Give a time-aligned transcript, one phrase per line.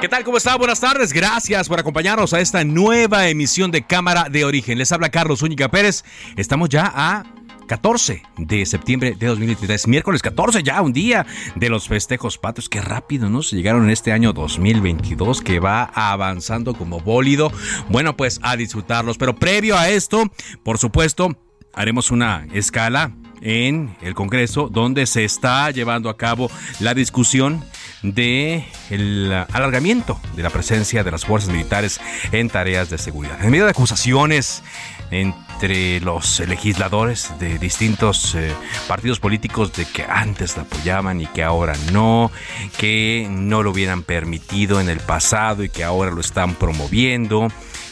[0.00, 0.22] ¿Qué tal?
[0.22, 0.56] ¿Cómo está?
[0.56, 1.12] Buenas tardes.
[1.12, 4.78] Gracias por acompañarnos a esta nueva emisión de Cámara de Origen.
[4.78, 6.04] Les habla Carlos Zúñiga Pérez.
[6.36, 7.24] Estamos ya a
[7.66, 12.68] 14 de septiembre de 2023, miércoles 14, ya un día de los festejos patrios.
[12.68, 13.42] Qué rápido, ¿no?
[13.42, 17.50] Se llegaron en este año 2022 que va avanzando como bólido.
[17.88, 19.18] Bueno, pues a disfrutarlos.
[19.18, 20.30] Pero previo a esto,
[20.62, 21.36] por supuesto,
[21.74, 27.64] haremos una escala en el Congreso donde se está llevando a cabo la discusión
[28.02, 32.00] de el alargamiento de la presencia de las fuerzas militares
[32.32, 33.42] en tareas de seguridad.
[33.42, 34.62] En medio de acusaciones
[35.10, 38.52] entre los legisladores de distintos eh,
[38.86, 42.30] partidos políticos de que antes la apoyaban y que ahora no,
[42.76, 47.48] que no lo hubieran permitido en el pasado y que ahora lo están promoviendo,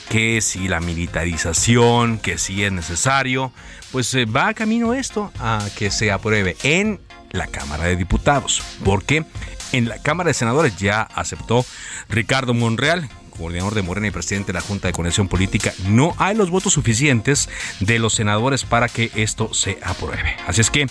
[0.09, 3.53] que si la militarización, que si es necesario,
[3.93, 7.01] pues eh, va camino esto a que se apruebe en
[7.33, 9.25] la Cámara de Diputados, porque
[9.73, 11.65] en la Cámara de Senadores ya aceptó
[12.09, 16.35] Ricardo Monreal, coordinador de Morena y presidente de la Junta de Conexión Política, no hay
[16.37, 17.49] los votos suficientes
[17.81, 20.37] de los senadores para que esto se apruebe.
[20.47, 20.87] Así es que,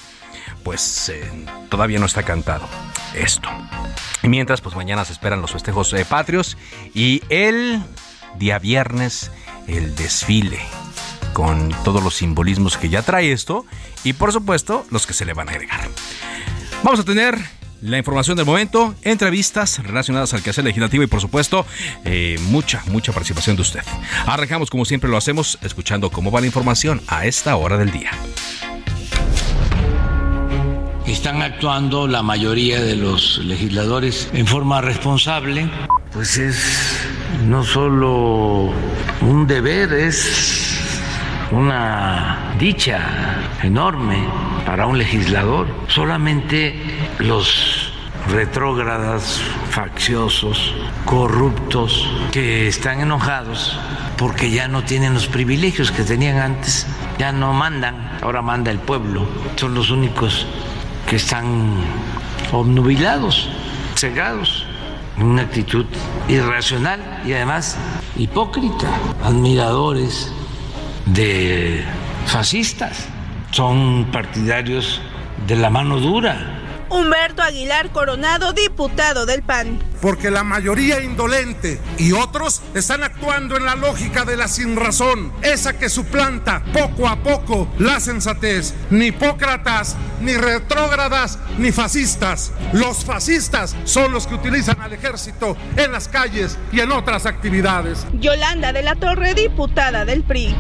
[0.64, 1.32] pues, eh,
[1.70, 2.68] todavía no está cantado
[3.16, 3.50] esto.
[4.24, 6.58] Mientras, pues mañana se esperan los festejos eh, patrios
[6.94, 7.82] y el
[8.38, 9.32] día viernes
[9.68, 10.60] el desfile
[11.34, 13.66] con todos los simbolismos que ya trae esto
[14.04, 15.90] y por supuesto los que se le van a agregar.
[16.84, 17.38] Vamos a tener
[17.82, 21.66] la información del momento, entrevistas relacionadas al quehacer legislativo y por supuesto
[22.04, 23.82] eh, mucha, mucha participación de usted.
[24.26, 28.12] Arrancamos como siempre lo hacemos escuchando cómo va la información a esta hora del día.
[31.06, 35.70] Están actuando la mayoría de los legisladores en forma responsable.
[36.12, 36.58] Pues es
[37.48, 38.74] no solo
[39.22, 40.75] un deber, es
[41.52, 43.00] una dicha
[43.62, 44.18] enorme
[44.66, 45.68] para un legislador.
[45.88, 46.76] Solamente
[47.20, 47.92] los
[48.30, 50.74] retrógradas, facciosos,
[51.06, 53.78] corruptos, que están enojados
[54.18, 56.88] porque ya no tienen los privilegios que tenían antes,
[57.20, 60.48] ya no mandan, ahora manda el pueblo, son los únicos
[61.08, 61.76] que están
[62.52, 63.50] obnubilados,
[63.96, 64.66] cegados,
[65.18, 65.86] en una actitud
[66.28, 67.78] irracional y además
[68.18, 68.88] hipócrita,
[69.24, 70.34] admiradores
[71.06, 71.84] de
[72.28, 73.08] fascistas,
[73.52, 75.02] son partidarios
[75.48, 76.62] de la mano dura.
[76.90, 79.80] Humberto Aguilar Coronado, diputado del PAN.
[80.02, 85.78] Porque la mayoría indolente y otros están actuando en la lógica de la sinrazón, esa
[85.78, 88.74] que suplanta poco a poco la sensatez.
[88.92, 92.52] Ni hipócratas, ni retrógradas, ni fascistas.
[92.72, 98.06] Los fascistas son los que utilizan al ejército en las calles y en otras actividades.
[98.14, 100.56] Yolanda de la Torre, diputada del PRI.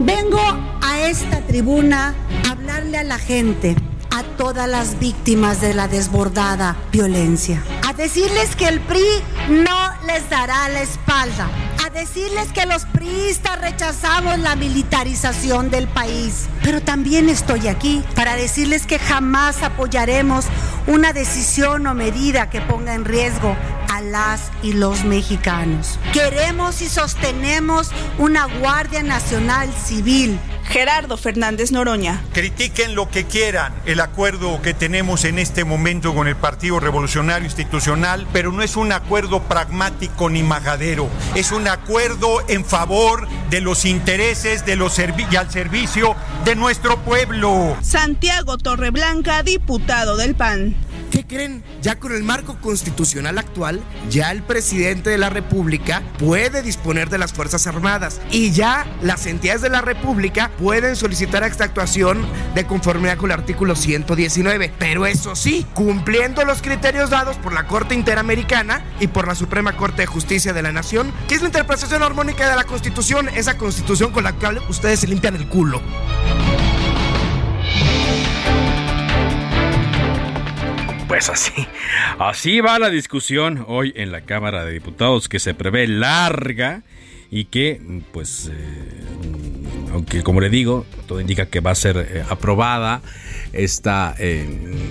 [0.00, 0.40] Vengo
[0.80, 2.14] a esta tribuna
[2.46, 3.74] a hablarle a la gente
[4.10, 7.62] a todas las víctimas de la desbordada violencia.
[7.86, 9.04] A decirles que el PRI
[9.48, 11.48] no les dará la espalda.
[11.84, 16.48] A decirles que los priistas rechazamos la militarización del país.
[16.62, 20.46] Pero también estoy aquí para decirles que jamás apoyaremos
[20.86, 23.56] una decisión o medida que ponga en riesgo
[23.88, 25.98] a las y los mexicanos.
[26.12, 30.38] Queremos y sostenemos una Guardia Nacional Civil
[30.68, 32.22] Gerardo Fernández Noroña.
[32.34, 37.46] Critiquen lo que quieran el acuerdo que tenemos en este momento con el Partido Revolucionario
[37.46, 43.60] Institucional, pero no es un acuerdo pragmático ni majadero, es un acuerdo en favor de
[43.60, 47.76] los intereses de los y al servicio de nuestro pueblo.
[47.82, 50.74] Santiago Torreblanca, diputado del PAN.
[51.10, 51.62] ¿Qué creen?
[51.80, 57.18] Ya con el marco constitucional actual, ya el presidente de la República puede disponer de
[57.18, 62.66] las Fuerzas Armadas y ya las entidades de la República pueden solicitar esta actuación de
[62.66, 64.72] conformidad con el artículo 119.
[64.78, 69.76] Pero eso sí, cumpliendo los criterios dados por la Corte Interamericana y por la Suprema
[69.76, 73.56] Corte de Justicia de la Nación, que es la interpretación armónica de la Constitución, esa
[73.56, 75.80] Constitución con la cual ustedes se limpian el culo.
[81.08, 81.66] Pues así,
[82.18, 86.82] así va la discusión hoy en la Cámara de Diputados que se prevé larga
[87.30, 87.80] y que,
[88.12, 89.04] pues, eh,
[89.90, 93.00] aunque como le digo, todo indica que va a ser eh, aprobada
[93.54, 94.46] esta eh,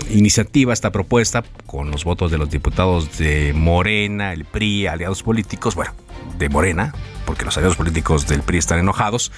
[0.10, 5.76] iniciativa, esta propuesta, con los votos de los diputados de Morena, el PRI, aliados políticos,
[5.76, 5.94] bueno,
[6.40, 6.96] de Morena,
[7.28, 9.32] porque los aliados políticos del PRI están enojados,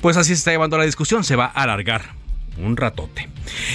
[0.00, 2.25] pues así se está llevando la discusión, se va a alargar
[2.58, 3.28] un ratote.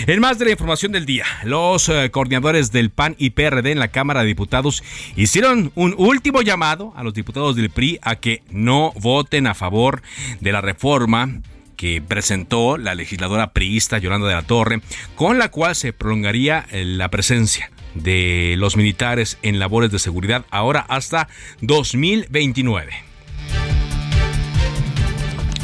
[0.08, 3.80] En más de la información del día, los eh, coordinadores del PAN y PRD en
[3.80, 4.84] la Cámara de Diputados
[5.16, 10.02] hicieron un último llamado a los diputados del PRI a que no voten a favor
[10.40, 11.42] de la reforma
[11.76, 14.82] que presentó la legisladora priista Yolanda de la Torre,
[15.16, 20.46] con la cual se prolongaría eh, la presencia de los militares en labores de seguridad
[20.52, 21.28] ahora hasta
[21.62, 23.11] 2029.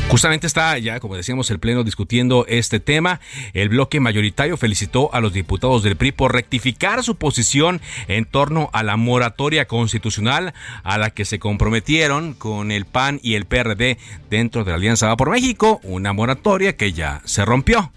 [0.10, 3.20] Justamente está ya, como decíamos, el Pleno discutiendo este tema.
[3.54, 8.70] El bloque mayoritario felicitó a los diputados del PRI por rectificar su posición en torno
[8.72, 13.98] a la moratoria constitucional a la que se comprometieron con el PAN y el PRD
[14.30, 17.92] dentro de la Alianza Va por México, una moratoria que ya se rompió.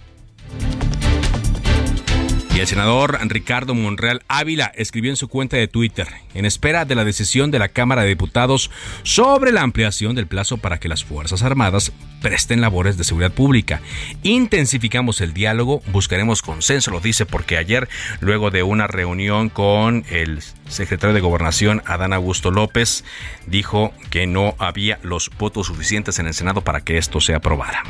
[2.61, 7.07] El senador Ricardo Monreal Ávila escribió en su cuenta de Twitter, en espera de la
[7.07, 8.71] decisión de la Cámara de Diputados
[9.03, 11.91] sobre la ampliación del plazo para que las Fuerzas Armadas
[12.21, 13.81] presten labores de seguridad pública.
[14.23, 17.89] Intensificamos el diálogo, buscaremos consenso, lo dice porque ayer,
[18.21, 23.05] luego de una reunión con el secretario de Gobernación, Adán Augusto López,
[23.47, 27.85] dijo que no había los votos suficientes en el Senado para que esto se aprobara.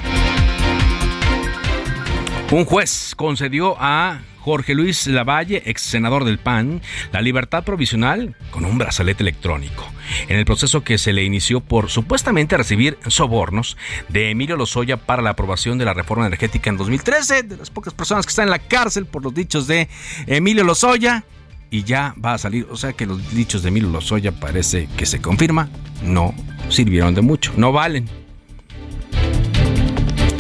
[2.50, 6.82] Un juez concedió a Jorge Luis Lavalle, ex senador del PAN,
[7.12, 9.86] la libertad provisional con un brazalete electrónico,
[10.26, 13.76] en el proceso que se le inició por supuestamente recibir sobornos
[14.08, 17.94] de Emilio Lozoya para la aprobación de la reforma energética en 2013, de las pocas
[17.94, 19.88] personas que están en la cárcel por los dichos de
[20.26, 21.24] Emilio Lozoya.
[21.70, 25.06] Y ya va a salir, o sea que los dichos de Emilio Lozoya parece que
[25.06, 25.68] se confirma,
[26.02, 26.34] no
[26.68, 28.08] sirvieron de mucho, no valen.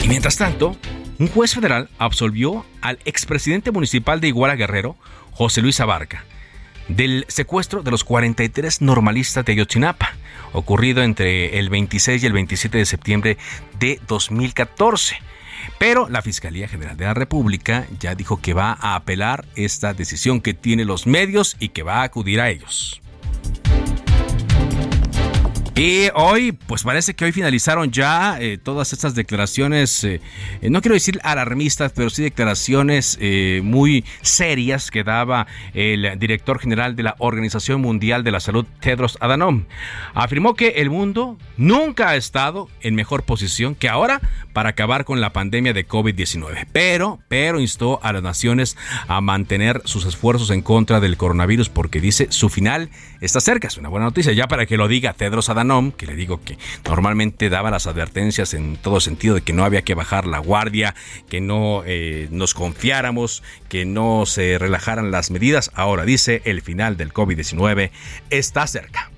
[0.02, 0.76] Y mientras tanto,
[1.20, 4.96] un juez federal absolvió al expresidente municipal de Iguala Guerrero,
[5.32, 6.24] José Luis Abarca,
[6.88, 10.14] del secuestro de los 43 normalistas de Ayotzinapa,
[10.54, 13.38] ocurrido entre el 26 y el 27 de septiembre
[13.78, 15.18] de 2014.
[15.78, 20.40] Pero la Fiscalía General de la República ya dijo que va a apelar esta decisión
[20.40, 22.99] que tiene los medios y que va a acudir a ellos.
[25.76, 30.20] Y hoy, pues parece que hoy finalizaron ya eh, todas estas declaraciones, eh,
[30.60, 33.18] eh, no quiero decir alarmistas, pero sí declaraciones
[33.62, 39.16] muy serias que daba el director general de la Organización Mundial de la Salud, Tedros
[39.20, 39.66] Adhanom.
[40.12, 44.20] Afirmó que el mundo nunca ha estado en mejor posición que ahora
[44.52, 48.76] para acabar con la pandemia de COVID-19, pero, pero instó a las naciones
[49.06, 52.90] a mantener sus esfuerzos en contra del coronavirus porque dice su final
[53.20, 53.68] está cerca.
[53.68, 55.59] Es una buena noticia ya para que lo diga Tedros Adhanom
[55.96, 59.82] que le digo que normalmente daba las advertencias en todo sentido de que no había
[59.82, 60.94] que bajar la guardia,
[61.28, 65.70] que no eh, nos confiáramos, que no se relajaran las medidas.
[65.74, 67.90] Ahora dice, el final del COVID-19
[68.30, 69.10] está cerca.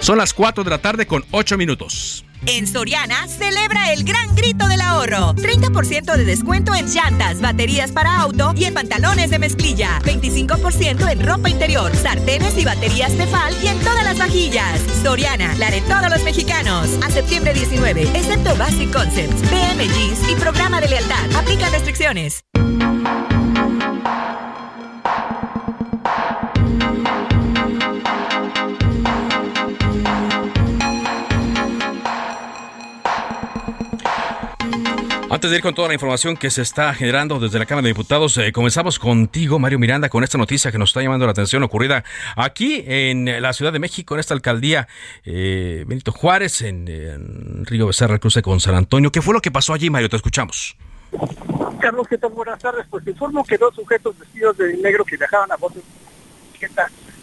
[0.00, 2.24] Son las 4 de la tarde con 8 minutos.
[2.46, 5.34] En Soriana celebra el gran grito del ahorro.
[5.34, 9.98] 30% de descuento en llantas, baterías para auto y en pantalones de mezclilla.
[10.04, 14.80] 25% en ropa interior, sartenes y baterías Tefal y en todas las vajillas.
[15.02, 16.90] Soriana, la de todos los mexicanos.
[17.02, 21.36] A septiembre 19, excepto Basic Concepts, BMGs y programa de lealtad.
[21.36, 22.44] Aplica restricciones.
[35.34, 37.88] Antes de ir con toda la información que se está generando desde la Cámara de
[37.88, 41.60] Diputados, eh, comenzamos contigo, Mario Miranda, con esta noticia que nos está llamando la atención
[41.64, 42.04] ocurrida
[42.36, 44.86] aquí en la Ciudad de México, en esta alcaldía
[45.24, 49.10] eh, Benito Juárez, en, Río Becerra, cruce con San Antonio.
[49.10, 50.08] ¿Qué fue lo que pasó allí, Mario?
[50.08, 50.76] Te escuchamos.
[51.80, 52.30] Carlos, ¿qué tal?
[52.30, 52.86] Buenas tardes.
[52.88, 55.80] Pues informo que dos sujetos vestidos de negro que viajaban a bordo
[56.60, 56.68] de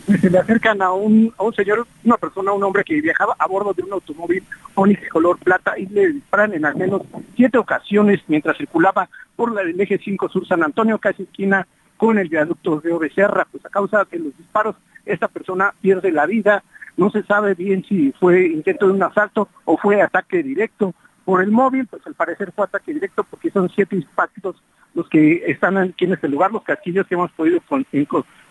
[0.06, 3.48] se le acercan a un, a un señor, una persona, un hombre que viajaba a
[3.48, 4.44] bordo de un automóvil
[4.76, 7.02] Onix color plata y le disparan en al menos
[7.36, 11.68] siete ocasiones mientras circulaba por la del eje 5 Sur San Antonio, casi esquina
[11.98, 13.46] con el viaducto de Becerra.
[13.52, 16.64] Pues a causa de los disparos, esta persona pierde la vida.
[16.98, 20.94] No se sabe bien si fue intento de un asalto o fue ataque directo
[21.26, 24.56] por el móvil, pues al parecer fue ataque directo porque son siete impactos
[24.94, 27.60] los que están aquí en este lugar, los casquillos que hemos podido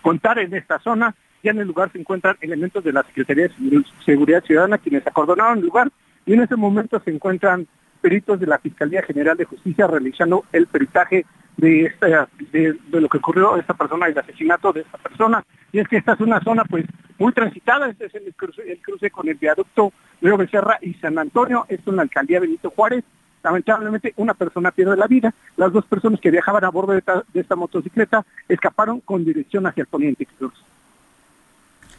[0.03, 1.15] contar en esta zona.
[1.43, 5.59] Ya en el lugar se encuentran elementos de la Secretaría de Seguridad Ciudadana quienes acordonaron
[5.59, 5.91] el lugar
[6.27, 7.67] y en ese momento se encuentran
[8.01, 11.25] peritos de la Fiscalía General de Justicia realizando el peritaje
[11.57, 15.45] de, esta, de, lo que ocurrió a esta persona el asesinato de esta persona.
[15.73, 16.85] Y es que esta es una zona pues
[17.19, 19.93] muy transitada, este es el cruce, con el viaducto
[20.23, 23.05] Río Becerra y San Antonio, esto en la alcaldía Benito Juárez.
[23.43, 27.03] Lamentablemente una persona pierde la vida, las dos personas que viajaban a bordo de
[27.35, 30.27] esta, motocicleta escaparon con dirección hacia el poniente.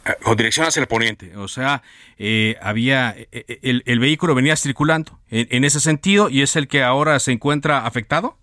[0.04, 1.82] Eh, con dirección hacia el poniente, o sea,
[2.18, 7.18] eh, había eh, el, vehículo venía circulando en, ese sentido y es el que ahora
[7.18, 8.36] se encuentra afectado.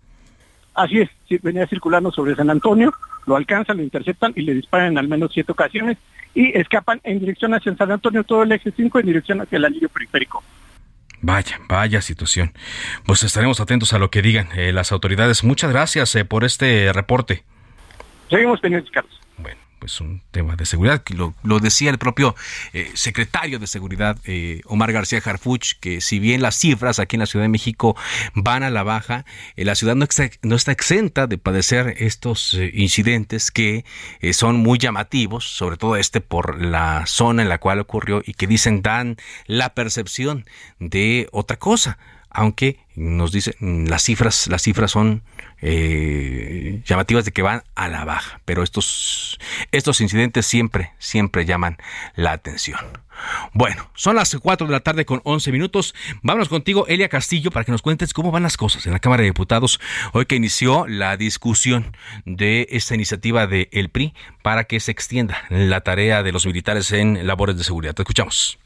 [0.74, 1.10] Así es,
[1.42, 2.92] venía circulando sobre San Antonio,
[3.26, 5.98] lo alcanzan, lo interceptan y le disparan en al menos siete ocasiones
[6.34, 9.64] y escapan en dirección hacia San Antonio, todo el eje 5 en dirección hacia el
[9.64, 10.42] anillo periférico.
[11.22, 12.52] Vaya, vaya situación.
[13.06, 15.44] Pues estaremos atentos a lo que digan las autoridades.
[15.44, 17.44] Muchas gracias por este reporte.
[18.28, 19.19] Seguimos pendientes, Carlos
[19.80, 22.36] pues un tema de seguridad, que lo, decía el propio
[22.72, 27.20] eh, secretario de Seguridad, eh, Omar García Harfuch, que si bien las cifras aquí en
[27.20, 27.96] la Ciudad de México
[28.34, 29.24] van a la baja,
[29.56, 30.06] eh, la ciudad no
[30.42, 33.84] no está, exenta de padecer estos incidentes que
[34.32, 38.46] son muy llamativos, sobre todo este por la zona en la cual ocurrió y que
[38.46, 40.44] dicen dan la percepción
[40.78, 41.98] de otra cosa
[42.30, 45.22] aunque nos dice las cifras las cifras son
[45.62, 49.38] eh, llamativas de que van a la baja, pero estos,
[49.72, 51.76] estos incidentes siempre, siempre llaman
[52.14, 52.80] la atención.
[53.52, 55.94] Bueno, son las 4 de la tarde con 11 minutos.
[56.22, 59.20] Vámonos contigo, Elia Castillo, para que nos cuentes cómo van las cosas en la Cámara
[59.20, 59.80] de Diputados
[60.14, 61.94] hoy que inició la discusión
[62.24, 66.90] de esta iniciativa de el PRI para que se extienda la tarea de los militares
[66.92, 67.94] en labores de seguridad.
[67.94, 68.58] Te escuchamos.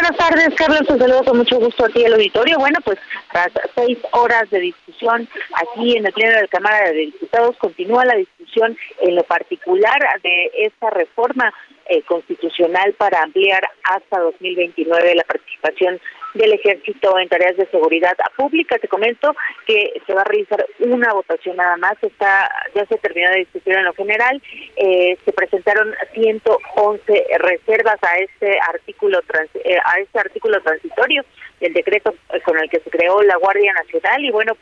[0.00, 0.80] Buenas tardes, Carlos.
[0.88, 2.58] Te saludo con mucho gusto a ti el auditorio.
[2.58, 2.98] Bueno, pues
[3.30, 8.06] tras seis horas de discusión aquí en el Pleno de la Cámara de Diputados, continúa
[8.06, 11.52] la discusión en lo particular de esta reforma
[11.90, 16.00] eh, constitucional para ampliar hasta 2029 la participación
[16.34, 18.78] del ejército en tareas de seguridad pública.
[18.78, 19.34] Te comento
[19.66, 21.94] que se va a realizar una votación nada más.
[22.02, 24.40] Está ya se terminó de discutir en lo general.
[24.76, 29.20] Eh, se presentaron 111 reservas a este artículo
[29.64, 31.24] eh, a este artículo transitorio
[31.58, 34.56] del decreto con el que se creó la Guardia Nacional y bueno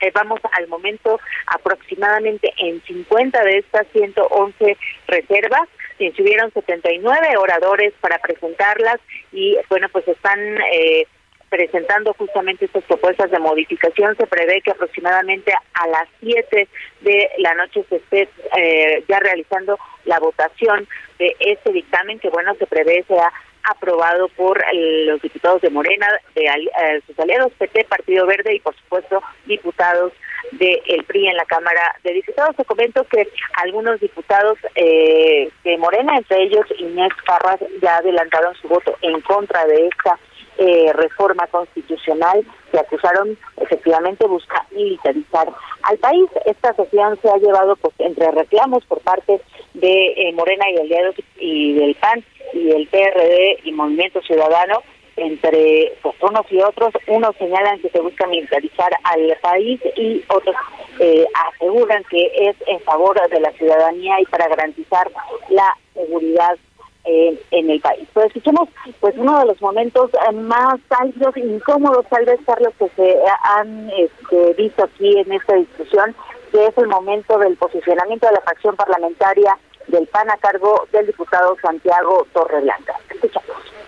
[0.00, 4.76] eh, vamos al momento aproximadamente en 50 de estas 111
[5.06, 9.00] reservas se inscribieron 79 oradores para presentarlas
[9.32, 10.38] y bueno pues están
[10.72, 11.06] eh,
[11.54, 14.16] presentando justamente estas propuestas de modificación.
[14.16, 16.68] Se prevé que aproximadamente a las 7
[17.02, 20.88] de la noche se esté eh, ya realizando la votación
[21.20, 23.32] de este dictamen que, bueno, se prevé sea
[23.64, 28.74] aprobado por los diputados de Morena, de eh, sus aliados PT, Partido Verde y, por
[28.76, 30.12] supuesto, diputados
[30.52, 32.56] del PRI en la Cámara de Diputados.
[32.56, 38.68] Te comento que algunos diputados eh, de Morena, entre ellos Inés Carras, ya adelantaron su
[38.68, 40.18] voto en contra de esta
[40.58, 45.48] eh, reforma constitucional que acusaron efectivamente busca militarizar
[45.82, 46.28] al país.
[46.44, 49.40] Esta sesión se ha llevado pues entre reclamos por parte
[49.74, 54.82] de eh, Morena y aliados y del PAN y el PRD y Movimiento Ciudadano
[55.16, 56.92] entre pues, unos y otros.
[57.06, 60.56] Unos señalan que se busca militarizar al país y otros
[61.00, 65.10] eh, aseguran que es en favor de la ciudadanía y para garantizar
[65.50, 66.56] la seguridad
[67.04, 68.08] en el país.
[68.12, 68.68] Pues escuchemos
[69.00, 73.90] pues uno de los momentos eh, más álgidos incómodos tal vez Carlos que se han
[73.90, 76.14] este, visto aquí en esta discusión,
[76.50, 79.58] que es el momento del posicionamiento de la fracción parlamentaria
[79.88, 82.94] del PAN a cargo del diputado Santiago Torreblanca.
[83.10, 83.83] Escuchamos.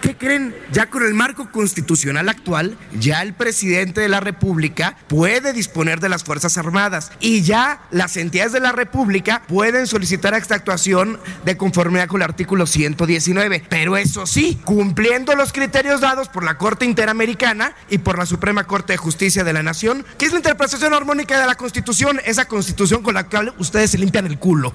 [0.00, 0.54] ¿Qué creen?
[0.72, 6.08] Ya con el marco constitucional actual, ya el presidente de la República puede disponer de
[6.08, 11.56] las Fuerzas Armadas y ya las entidades de la República pueden solicitar esta actuación de
[11.56, 13.64] conformidad con el artículo 119.
[13.68, 18.64] Pero eso sí, cumpliendo los criterios dados por la Corte Interamericana y por la Suprema
[18.64, 22.46] Corte de Justicia de la Nación, que es la interpretación armónica de la Constitución, esa
[22.46, 24.74] Constitución con la cual ustedes se limpian el culo.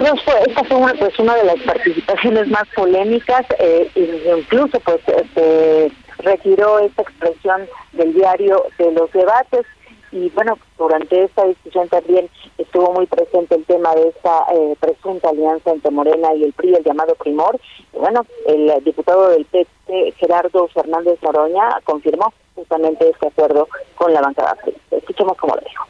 [0.00, 5.00] Carlos, esta fue una, pues, una de las participaciones más polémicas, eh, incluso pues
[5.34, 9.66] se retiró esta expresión del diario de los debates
[10.10, 15.28] y bueno, durante esta discusión también estuvo muy presente el tema de esta eh, presunta
[15.28, 17.60] alianza entre Morena y el PRI, el llamado Primor.
[17.92, 24.20] Y bueno, el diputado del PT, Gerardo Fernández Noroña, confirmó justamente este acuerdo con la
[24.20, 24.56] bancada.
[24.90, 25.86] Escuchemos cómo lo dijo.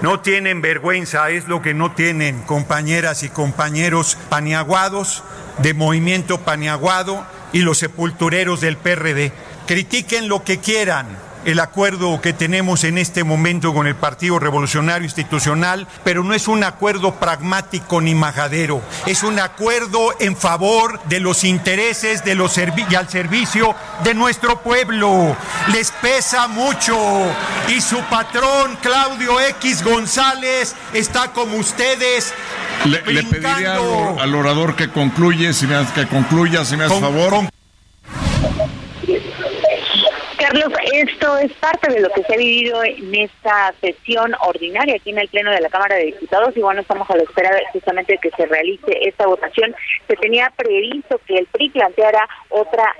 [0.00, 5.24] No tienen vergüenza, es lo que no tienen compañeras y compañeros paniaguados
[5.58, 9.32] de Movimiento Paniaguado y los sepultureros del PRD.
[9.66, 11.06] Critiquen lo que quieran,
[11.44, 16.48] el acuerdo que tenemos en este momento con el Partido Revolucionario Institucional, pero no es
[16.48, 22.54] un acuerdo pragmático ni majadero, es un acuerdo en favor de los intereses de los
[22.56, 23.74] y al servicio
[24.04, 25.36] de nuestro pueblo.
[25.72, 26.96] Les pesa mucho
[27.68, 32.32] y su patrón Claudio X González está como ustedes.
[32.84, 37.00] Le, le pediría al, al, orador que concluye, si me, que concluya, si me hace
[37.00, 37.30] favor.
[37.30, 37.50] Con,
[40.54, 45.10] Carlos, esto es parte de lo que se ha vivido en esta sesión ordinaria aquí
[45.10, 48.12] en el Pleno de la Cámara de Diputados y bueno, estamos a la espera justamente
[48.12, 49.74] de que se realice esta votación.
[50.06, 52.94] Se tenía previsto que el PRI planteara otra,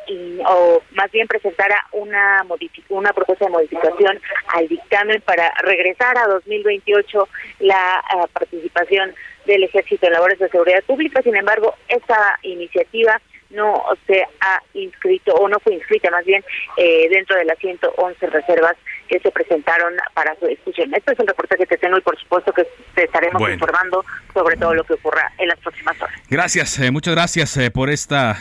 [0.48, 2.44] o más bien presentara una,
[2.88, 7.28] una propuesta de modificación al dictamen para regresar a 2028
[7.60, 9.14] la uh, participación
[9.46, 11.22] del Ejército en labores de seguridad pública.
[11.22, 13.20] Sin embargo, esta iniciativa
[13.54, 16.44] no se ha inscrito o no fue inscrita más bien
[16.76, 18.76] eh, dentro de las 111 reservas
[19.08, 20.92] que se presentaron para su discusión.
[20.94, 23.54] Este es el reporte que te tengo y por supuesto que te estaremos bueno.
[23.54, 26.14] informando sobre todo lo que ocurra en las próximas horas.
[26.28, 28.36] Gracias, eh, muchas gracias eh, por esta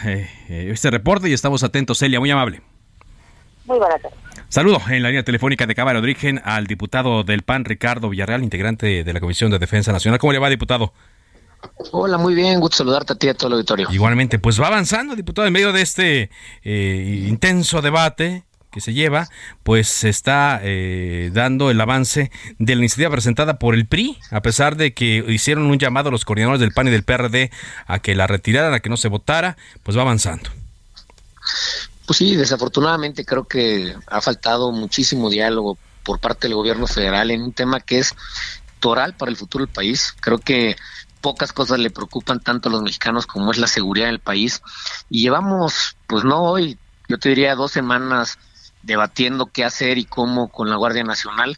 [0.49, 2.61] este reporte y estamos atentos, Celia, muy amable.
[3.65, 4.11] Muy tardes.
[4.49, 8.43] Saludo en la línea telefónica de Cámara de Origen al diputado del PAN, Ricardo Villarreal,
[8.43, 10.19] integrante de la Comisión de Defensa Nacional.
[10.19, 10.93] ¿Cómo le va, diputado?
[11.91, 13.87] Hola, muy bien, gusto saludarte a ti y a todo el auditorio.
[13.91, 16.29] Igualmente, pues va avanzando, diputado, en medio de este
[16.63, 19.29] eh, intenso debate que se lleva,
[19.61, 24.41] pues se está eh, dando el avance de la iniciativa presentada por el PRI, a
[24.41, 27.51] pesar de que hicieron un llamado a los coordinadores del PAN y del PRD
[27.85, 30.49] a que la retiraran, a que no se votara, pues va avanzando.
[32.07, 37.43] Pues sí, desafortunadamente creo que ha faltado muchísimo diálogo por parte del gobierno federal en
[37.43, 38.13] un tema que es
[38.79, 40.13] toral para el futuro del país.
[40.19, 40.75] Creo que
[41.23, 44.61] pocas cosas le preocupan tanto a los mexicanos como es la seguridad del país.
[45.09, 46.77] Y llevamos, pues no hoy,
[47.07, 48.37] yo te diría dos semanas
[48.81, 51.57] debatiendo qué hacer y cómo con la Guardia Nacional.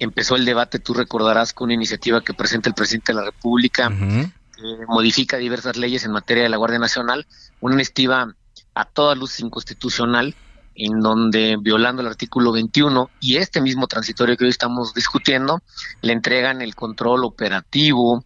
[0.00, 3.86] Empezó el debate, tú recordarás, con una iniciativa que presenta el presidente de la República,
[3.88, 4.32] uh -huh.
[4.56, 7.24] que modifica diversas leyes en materia de la Guardia Nacional,
[7.60, 8.34] una iniciativa
[8.74, 10.34] a toda luz inconstitucional,
[10.74, 15.62] en donde violando el artículo 21 y este mismo transitorio que hoy estamos discutiendo,
[16.02, 18.24] le entregan el control operativo,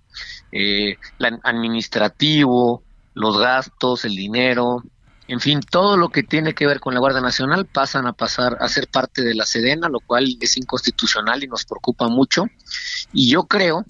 [0.52, 2.82] eh, la, administrativo,
[3.14, 4.82] los gastos, el dinero,
[5.28, 8.56] en fin, todo lo que tiene que ver con la Guardia Nacional pasan a pasar
[8.60, 12.46] a ser parte de la Sedena, lo cual es inconstitucional y nos preocupa mucho.
[13.12, 13.84] Y yo creo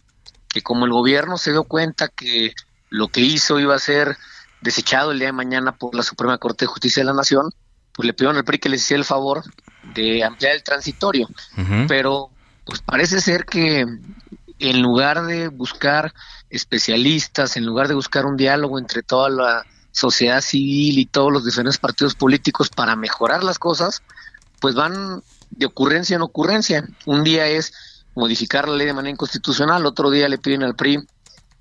[0.49, 2.55] que como el gobierno se dio cuenta que
[2.91, 4.17] lo que hizo iba a ser
[4.61, 7.51] desechado el día de mañana por la Suprema Corte de Justicia de la Nación,
[7.93, 9.45] pues le pidieron al PRI que les hiciera el favor
[9.95, 11.29] de ampliar el transitorio.
[11.57, 11.87] Uh -huh.
[11.87, 12.31] Pero
[12.65, 13.87] pues parece ser que
[14.59, 16.13] en lugar de buscar
[16.51, 21.45] especialistas, en lugar de buscar un diálogo entre toda la sociedad civil y todos los
[21.45, 24.03] diferentes partidos políticos para mejorar las cosas,
[24.61, 26.87] pues van de ocurrencia en ocurrencia.
[27.07, 27.73] Un día es
[28.15, 30.99] modificar la ley de manera inconstitucional, otro día le piden al PRI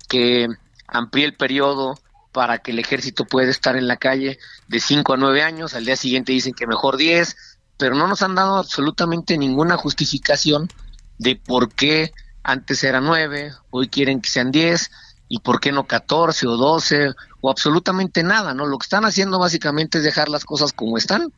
[0.08, 0.48] que
[0.86, 1.98] amplíe el periodo
[2.32, 5.84] para que el ejército pueda estar en la calle de 5 a 9 años, al
[5.84, 7.36] día siguiente dicen que mejor 10,
[7.76, 10.68] pero no nos han dado absolutamente ninguna justificación
[11.18, 12.12] de por qué
[12.48, 14.90] antes era 9, hoy quieren que sean 10,
[15.28, 17.10] y por qué no 14 o 12
[17.42, 18.64] o absolutamente nada, ¿no?
[18.64, 21.30] Lo que están haciendo básicamente es dejar las cosas como están,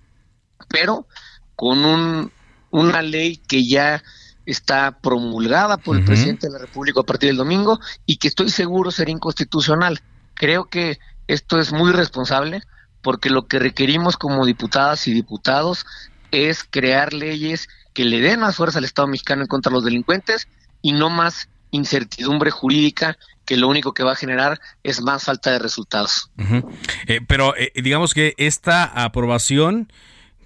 [0.68, 1.08] pero
[1.56, 2.30] con un,
[2.70, 4.04] una ley que ya
[4.46, 6.06] está promulgada por el uh -huh.
[6.06, 10.00] presidente de la República a partir del domingo y que estoy seguro será inconstitucional.
[10.34, 12.62] Creo que esto es muy responsable
[13.02, 15.86] porque lo que requerimos como diputadas y diputados
[16.30, 19.84] es crear leyes que le den más fuerza al Estado mexicano en contra de los
[19.84, 20.46] delincuentes
[20.82, 25.50] y no más incertidumbre jurídica que lo único que va a generar es más falta
[25.50, 26.30] de resultados.
[26.38, 26.78] Uh -huh.
[27.06, 29.92] eh, pero eh, digamos que esta aprobación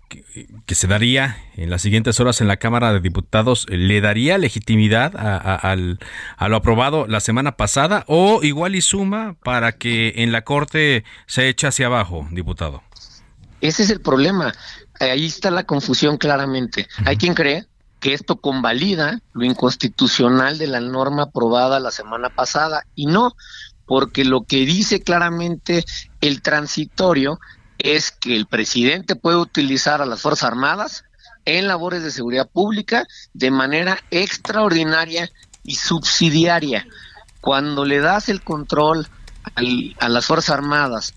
[0.08, 4.38] que, que, se daría en las siguientes horas en la Cámara de Diputados le daría
[4.38, 5.98] legitimidad a, a, al,
[6.36, 11.04] a, lo aprobado la semana pasada o igual y suma para que en la Corte
[11.26, 12.82] se eche hacia abajo, diputado.
[13.60, 14.54] Ese es el problema.
[15.00, 16.82] Ahí está la confusión claramente.
[16.82, 17.08] Uh -huh.
[17.08, 17.66] Hay quien cree
[18.04, 23.34] que esto convalida lo inconstitucional de la norma aprobada la semana pasada y no,
[23.86, 25.86] porque lo que dice claramente
[26.20, 27.40] el transitorio
[27.78, 31.04] es que el presidente puede utilizar a las Fuerzas Armadas
[31.46, 35.30] en labores de seguridad pública de manera extraordinaria
[35.62, 36.86] y subsidiaria.
[37.40, 39.08] Cuando le das el control
[39.98, 41.14] a las Fuerzas Armadas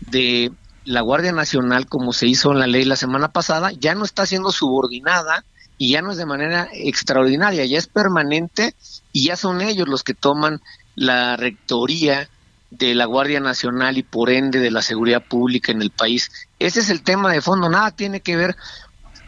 [0.00, 0.50] de
[0.84, 4.26] la Guardia Nacional, como se hizo en la ley la semana pasada, ya no está
[4.26, 5.44] siendo subordinada
[5.78, 8.74] y ya no es de manera extraordinaria, ya es permanente
[9.12, 10.60] y ya son ellos los que toman
[10.94, 12.28] la rectoría
[12.70, 16.30] de la Guardia Nacional y por ende de la seguridad pública en el país.
[16.58, 18.56] Ese es el tema de fondo, nada tiene que ver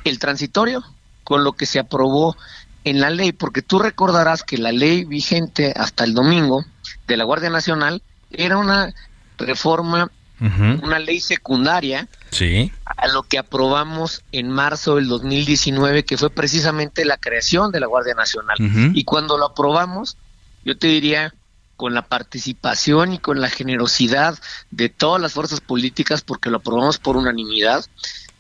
[0.05, 0.85] el transitorio
[1.25, 2.37] con lo que se aprobó
[2.85, 6.65] en la ley, porque tú recordarás que la ley vigente hasta el domingo
[7.09, 8.95] de la Guardia Nacional era una
[9.39, 12.71] reforma, una ley secundaria sí.
[12.85, 17.87] a lo que aprobamos en marzo del 2019, que fue precisamente la creación de la
[17.87, 18.57] Guardia Nacional.
[18.95, 20.17] Y cuando lo aprobamos,
[20.65, 21.33] yo te diría,
[21.77, 24.39] con la participación y con la generosidad
[24.71, 27.85] de todas las fuerzas políticas, porque lo aprobamos por unanimidad,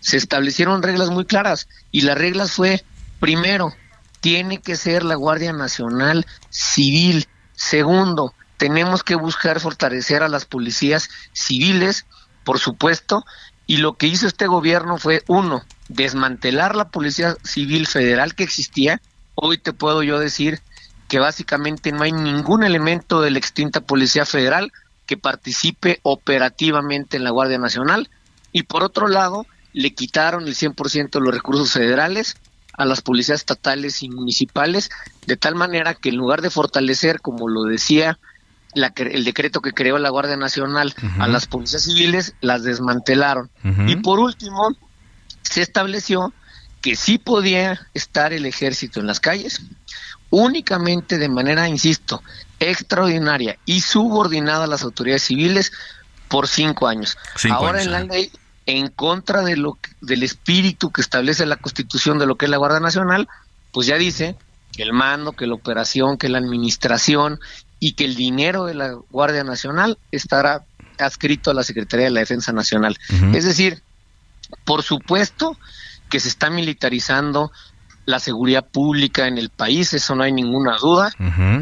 [0.01, 1.69] se establecieron reglas muy claras.
[1.91, 2.85] Y las reglas fue,
[3.21, 3.75] primero,
[4.21, 7.27] tiene que ser la Guardia Nacional civil.
[7.55, 12.07] Segundo, tenemos que buscar fortalecer a las policías civiles,
[12.45, 13.25] por supuesto,
[13.67, 19.01] y lo que hizo este gobierno fue, uno, desmantelar la Policía Civil Federal que existía.
[19.35, 20.61] Hoy te puedo yo decir
[21.09, 24.73] que básicamente no hay ningún elemento de la extinta Policía Federal
[25.07, 28.09] que participe operativamente en la Guardia Nacional.
[28.53, 32.37] Y por otro lado, le quitaron el 100% de los recursos federales
[32.73, 34.91] a las policías estatales y municipales,
[35.27, 38.19] de tal manera que en lugar de fortalecer, como lo decía
[38.77, 43.51] el decreto que creó la Guardia Nacional a las policías civiles, las desmantelaron.
[43.87, 44.77] Y por último,
[45.43, 46.33] se estableció
[46.81, 49.63] que sí podía estar el ejército en las calles,
[50.31, 52.23] únicamente de manera, insisto,
[52.61, 55.73] extraordinaria y subordinada a las autoridades civiles
[56.29, 57.17] por cinco años.
[57.51, 58.31] Ahora en la ley,
[58.67, 62.57] en contra de lo del espíritu que establece la Constitución de lo que es la
[62.57, 63.29] Guardia Nacional,
[63.73, 64.37] pues ya dice
[64.73, 67.41] que el mando, que la operación, que la administración
[67.79, 70.65] y que el dinero de la Guardia Nacional estará
[70.99, 72.97] adscrito a la Secretaría de la Defensa Nacional.
[73.35, 73.83] Es decir,
[74.65, 75.57] por supuesto
[76.09, 77.53] que se está militarizando
[78.07, 81.13] la seguridad pública en el país, eso no hay ninguna duda,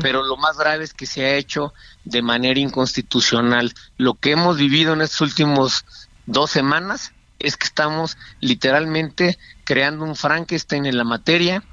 [0.01, 1.73] pero lo más grave es que se ha hecho
[2.05, 3.73] de manera inconstitucional.
[3.97, 5.85] Lo que hemos vivido en estos últimos
[6.27, 11.65] dos semanas es que estamos literalmente creando un Frankenstein en la materia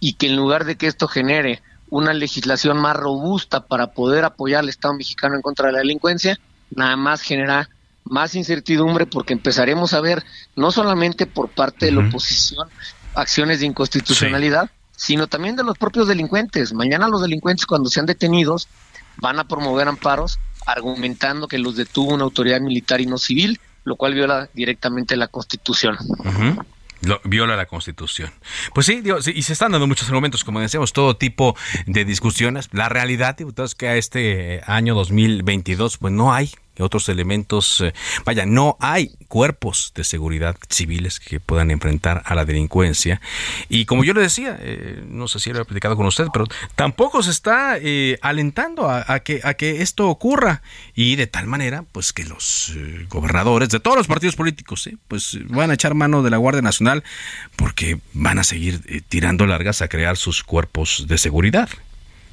[0.00, 4.60] y que en lugar de que esto genere una legislación más robusta para poder apoyar
[4.60, 6.38] al Estado mexicano en contra de la delincuencia,
[6.70, 7.68] nada más genera
[8.04, 10.24] más incertidumbre porque empezaremos a ver
[10.56, 12.68] no solamente por parte de la oposición
[13.14, 16.72] acciones de inconstitucionalidad, sino también de los propios delincuentes.
[16.72, 18.68] Mañana los delincuentes cuando sean detenidos
[19.16, 23.96] van a promover amparos argumentando que los detuvo una autoridad militar y no civil, lo
[23.96, 25.96] cual viola directamente la Constitución
[27.24, 28.30] viola la Constitución.
[28.74, 29.02] Pues sí,
[29.34, 31.56] y se están dando muchos argumentos, como decíamos, todo tipo
[31.86, 32.68] de discusiones.
[32.72, 36.50] La realidad, diputados, que a este año 2022, pues no hay
[36.82, 37.80] otros elementos.
[37.80, 37.92] Eh,
[38.24, 43.20] vaya, no hay cuerpos de seguridad civiles que puedan enfrentar a la delincuencia.
[43.68, 46.46] Y como yo le decía, eh, no sé si lo he platicado con usted, pero
[46.74, 50.62] tampoco se está eh, alentando a, que, a que esto ocurra.
[50.94, 52.72] Y de tal manera, pues que los
[53.08, 57.04] gobernadores de todos los partidos políticos, pues van a echar mano de la Guardia Nacional
[57.56, 61.68] porque van a seguir tirando largas a crear sus cuerpos de seguridad.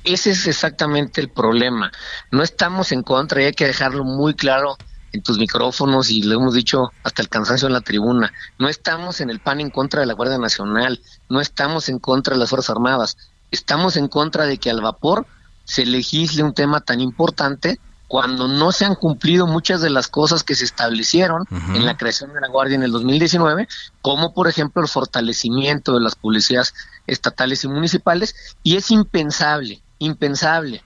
[0.06, 1.92] Ese es exactamente el problema.
[2.32, 4.78] No estamos en contra y hay que dejarlo muy claro
[5.12, 8.32] en tus micrófonos y lo hemos dicho hasta el cansancio en la tribuna.
[8.60, 12.36] No estamos en el PAN en contra de la Guardia Nacional, no estamos en contra
[12.36, 13.18] de las Fuerzas Armadas,
[13.50, 15.26] estamos en contra de que al vapor
[15.64, 20.44] se legisle un tema tan importante cuando no se han cumplido muchas de las cosas
[20.44, 23.68] que se establecieron en la creación de la Guardia en el 2019,
[24.04, 26.76] como por ejemplo el fortalecimiento de las policías
[27.08, 30.84] estatales y municipales, y es impensable impensable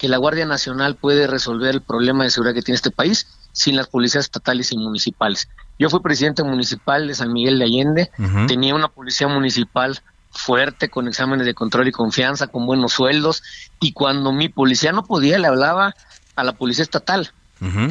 [0.00, 3.76] que la Guardia Nacional puede resolver el problema de seguridad que tiene este país sin
[3.76, 5.48] las policías estatales y municipales.
[5.78, 8.10] Yo fui presidente municipal de San Miguel de Allende,
[8.46, 13.42] tenía una policía municipal fuerte, con exámenes de control y confianza, con buenos sueldos,
[13.80, 15.94] y cuando mi policía no podía, le hablaba
[16.36, 17.32] a la policía estatal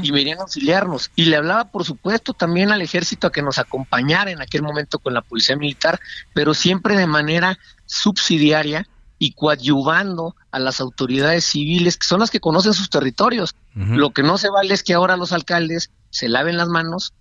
[0.01, 1.11] y venían a auxiliarnos.
[1.15, 4.97] Y le hablaba, por supuesto, también al ejército a que nos acompañara en aquel momento
[4.97, 5.99] con la policía militar,
[6.33, 8.87] pero siempre de manera subsidiaria
[9.19, 13.53] y coadyuvando a las autoridades civiles, que son las que conocen sus territorios.
[13.75, 17.13] Lo que no se vale es que ahora los alcaldes se laven las manos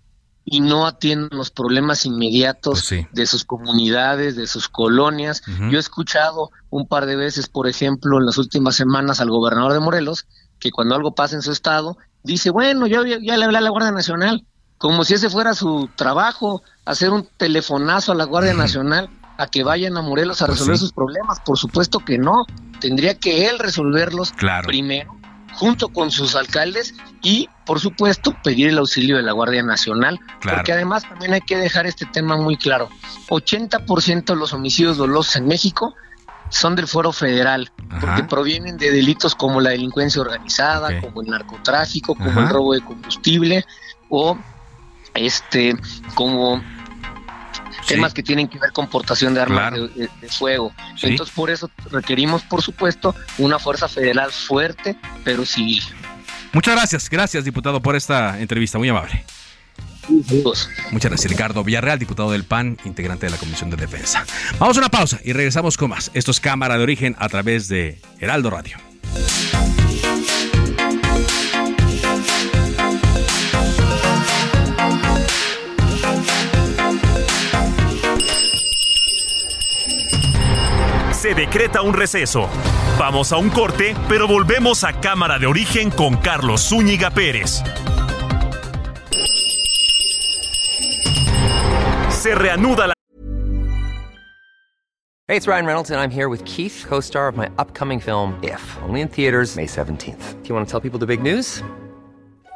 [0.45, 5.43] y no atiendan los problemas inmediatos pues de sus comunidades, de sus colonias.
[5.69, 9.73] Yo he escuchado un par de veces, por ejemplo, en las últimas semanas al gobernador
[9.73, 10.25] de Morelos,
[10.57, 13.61] que cuando algo pasa en su estado, dice, bueno, yo ya, ya le hablé a
[13.61, 14.45] la Guardia Nacional,
[14.77, 19.09] como si ese fuera su trabajo, hacer un telefonazo a la Guardia Nacional
[19.39, 21.39] a que vayan a Morelos a pues resolver sus problemas.
[21.39, 22.45] Por supuesto que no.
[22.81, 24.33] Tendría que él resolverlos
[24.65, 25.17] primero,
[25.53, 30.73] junto con sus alcaldes y, por supuesto, pedir el auxilio de la Guardia Nacional, porque
[30.73, 32.89] además también hay que dejar este tema muy claro.
[33.29, 35.93] 80% de los homicidios dolosos en México
[36.49, 37.71] son del fuero federal,
[38.01, 42.81] porque provienen de delitos como la delincuencia organizada, como el narcotráfico, como el robo de
[42.81, 43.65] combustible
[44.09, 44.37] o
[45.13, 45.75] este
[46.15, 46.61] como
[47.87, 50.73] temas que tienen que ver con portación de armas de, fuego.
[51.01, 55.83] Entonces, por eso requerimos, por supuesto, una fuerza federal fuerte, pero civil.
[56.51, 59.23] Muchas gracias, gracias, diputado, por esta entrevista, muy amable.
[60.91, 64.25] Muchas gracias, Ricardo Villarreal, diputado del PAN, integrante de la Comisión de Defensa.
[64.57, 66.09] Vamos a una pausa y regresamos con más.
[66.13, 68.77] Esto es Cámara de Origen a través de Heraldo Radio.
[81.19, 82.47] Se decreta un receso.
[82.97, 87.61] Vamos a un corte, pero volvemos a Cámara de Origen con Carlos Zúñiga Pérez.
[92.07, 92.93] Se reanuda la
[95.27, 98.61] Hey, it's Ryan Reynolds and I'm here with Keith, co-star of my upcoming film If,
[98.83, 100.41] only in theaters May 17th.
[100.41, 101.61] Do you want to tell people the big news?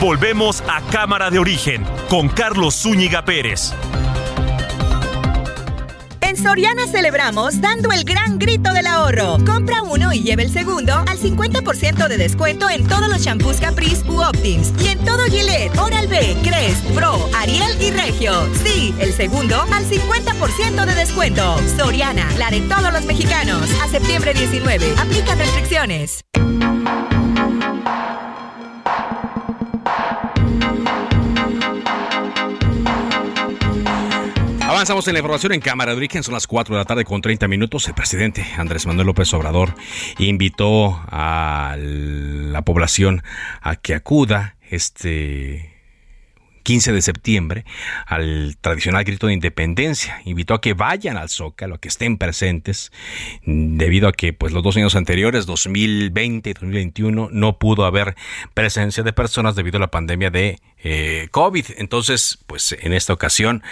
[0.00, 3.72] Volvemos a Cámara de Origen con Carlos Zúñiga Pérez.
[6.20, 9.38] En Soriana celebramos dando el gran grito del ahorro.
[9.44, 14.08] Compra uno y lleve el segundo al 50% de descuento en todos los shampoos Caprice
[14.08, 18.48] u Optims y en todo Gillette, Oral-B, Crest, Pro, Ariel y Regio.
[18.62, 21.58] Sí, el segundo al 50% de descuento.
[21.76, 23.68] Soriana, la de todos los mexicanos.
[23.82, 24.94] A septiembre 19.
[24.96, 26.20] Aplica restricciones.
[34.78, 37.20] Avanzamos en la información en Cámara de Origen, son las 4 de la tarde con
[37.20, 37.88] 30 minutos.
[37.88, 39.74] El presidente Andrés Manuel López Obrador
[40.18, 43.24] invitó a la población
[43.60, 45.67] a que acuda este
[46.68, 47.64] 15 de septiembre
[48.04, 50.20] al tradicional grito de independencia.
[50.26, 52.92] Invitó a que vayan al Zócalo, a que estén presentes,
[53.46, 58.16] debido a que pues los dos años anteriores, 2020 y 2021, no pudo haber
[58.52, 61.64] presencia de personas debido a la pandemia de eh, COVID.
[61.78, 63.62] Entonces, pues en esta ocasión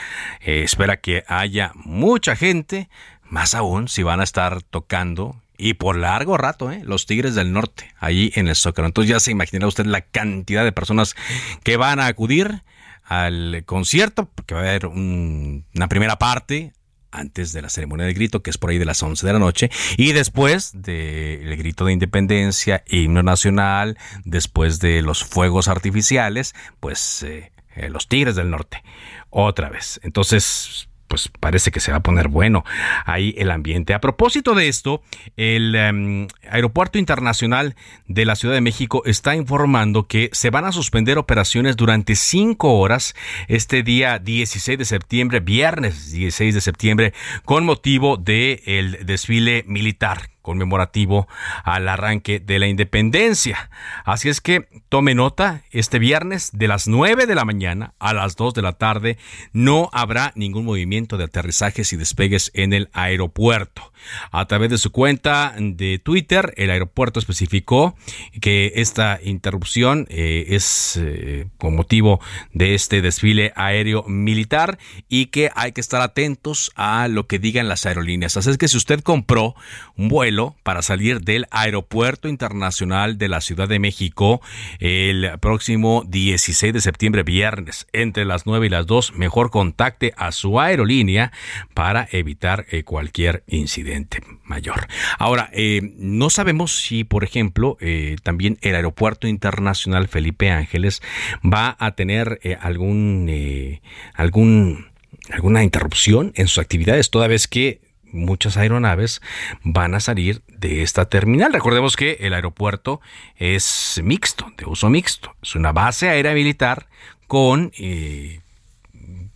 [0.41, 2.89] eh, espera que haya mucha gente,
[3.29, 6.81] más aún si van a estar tocando y por largo rato, ¿eh?
[6.83, 8.89] los Tigres del Norte, allí en el Zócalo.
[8.89, 11.15] Entonces ya se imaginará usted la cantidad de personas
[11.63, 12.63] que van a acudir
[13.07, 16.73] al concierto, porque va a haber una primera parte
[17.13, 19.39] antes de la ceremonia del grito, que es por ahí de las 11 de la
[19.39, 27.23] noche, y después del grito de independencia, himno nacional, después de los fuegos artificiales, pues
[27.23, 28.83] eh, eh, los Tigres del Norte,
[29.31, 30.01] otra vez.
[30.03, 32.65] Entonces, pues parece que se va a poner bueno
[33.05, 33.95] ahí el ambiente.
[33.95, 35.03] A propósito de esto,
[35.37, 40.73] el em, Aeropuerto Internacional de la Ciudad de México está informando que se van a
[40.73, 43.15] suspender operaciones durante cinco horas
[43.49, 47.15] este día 16 de septiembre, viernes 16 de septiembre,
[47.45, 51.27] con motivo del desfile militar conmemorativo
[51.65, 53.69] al arranque de la independencia.
[54.05, 58.37] Así es que tome nota, este viernes de las 9 de la mañana a las
[58.37, 59.19] 2 de la tarde
[59.53, 63.93] no habrá ningún movimiento de aterrizajes y despegues en el aeropuerto.
[64.31, 67.97] A través de su cuenta de Twitter, el aeropuerto especificó
[68.41, 72.21] que esta interrupción eh, es eh, con motivo
[72.53, 74.79] de este desfile aéreo militar
[75.09, 78.37] y que hay que estar atentos a lo que digan las aerolíneas.
[78.37, 79.57] Así es que si usted compró
[79.97, 84.41] un vuelo, para salir del Aeropuerto Internacional de la Ciudad de México
[84.81, 89.15] el próximo 16 de septiembre, viernes, entre las 9 y las 2.
[89.15, 91.33] Mejor contacte a su aerolínea
[91.75, 94.89] para evitar eh, cualquier incidente mayor.
[95.19, 101.03] Ahora, eh, no sabemos si, por ejemplo, eh, también el Aeropuerto Internacional Felipe Ángeles
[101.43, 103.81] va a tener algún,
[104.15, 104.87] algún
[105.31, 107.81] alguna interrupción en sus actividades, toda vez que
[108.17, 109.23] muchas aeronaves
[109.63, 111.53] van a salir de esta terminal.
[111.53, 113.01] Recordemos que el aeropuerto
[113.37, 115.35] es mixto, de uso mixto.
[115.43, 116.89] Es una base aérea militar
[117.27, 118.41] con eh,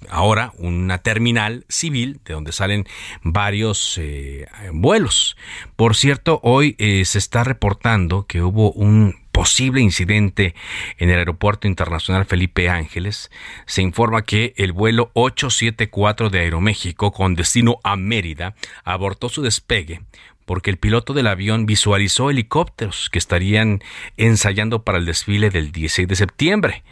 [0.09, 2.87] ahora una terminal civil de donde salen
[3.23, 5.37] varios eh, vuelos.
[5.77, 10.55] Por cierto, hoy eh, se está reportando que hubo un posible incidente
[10.99, 13.31] en el Aeropuerto Internacional Felipe Ángeles,
[13.66, 20.03] se informa que el vuelo 874 de Aeroméxico con destino a Mérida abortó su despegue
[20.51, 23.85] porque el piloto del avión visualizó helicópteros que estarían
[24.16, 26.83] ensayando para el desfile del 16 de septiembre.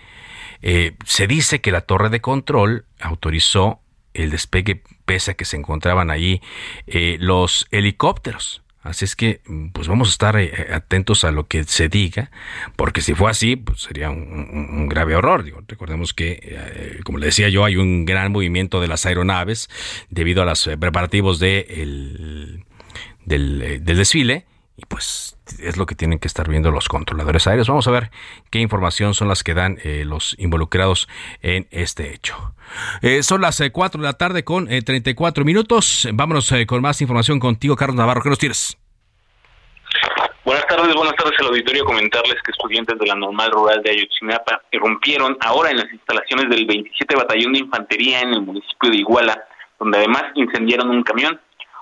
[0.63, 3.81] Eh, se dice que la torre de control autorizó
[4.15, 6.41] el despegue pese a que se encontraban allí
[6.87, 8.63] eh, los helicópteros.
[8.83, 9.41] Así es que,
[9.73, 12.31] pues vamos a estar eh, atentos a lo que se diga,
[12.77, 15.45] porque si fue así, pues sería un, grave horror.
[15.67, 19.69] recordemos que, eh, como le decía yo, hay un gran movimiento de las aeronaves
[20.11, 21.67] debido a los preparativos de
[23.25, 24.48] del, del desfile
[24.79, 27.69] y pues es lo que tienen que estar viendo los controladores aéreos.
[27.69, 28.11] Vamos a ver
[28.51, 31.09] qué información son las que dan eh, los involucrados
[31.43, 32.55] en este hecho.
[33.03, 36.09] Eh, son las 4 eh, de la tarde con 34 minutos.
[36.13, 38.23] Vámonos con más información contigo, Carlos Navarro.
[38.23, 38.79] ¿Qué nos tienes?
[40.45, 41.85] Buenas tardes, buenas tardes al auditorio.
[41.85, 46.67] Comentarles que estudiantes de la normal rural de Ayotzinapa irrumpieron ahora en las instalaciones del
[46.67, 49.45] 27 Batallón de Infantería en el municipio de Iguala,
[49.81, 51.41] donde además incendiaron un camión.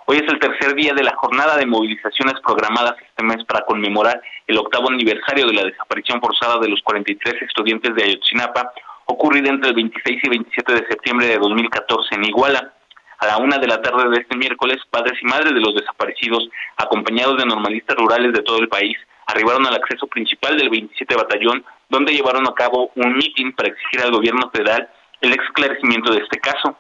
[0.09, 4.23] Hoy es el tercer día de la jornada de movilizaciones programadas este mes para conmemorar
[4.47, 8.71] el octavo aniversario de la desaparición forzada de los 43 estudiantes de Ayotzinapa,
[9.07, 12.73] ocurrida entre el 26 y 27 de septiembre de 2014 en Iguala.
[13.19, 16.49] A la una de la tarde de este miércoles, padres y madres de los desaparecidos,
[16.77, 21.65] acompañados de normalistas rurales de todo el país, arribaron al acceso principal del 27 Batallón,
[21.89, 24.89] donde llevaron a cabo un mitin para exigir al gobierno federal
[25.21, 26.77] el esclarecimiento de este caso.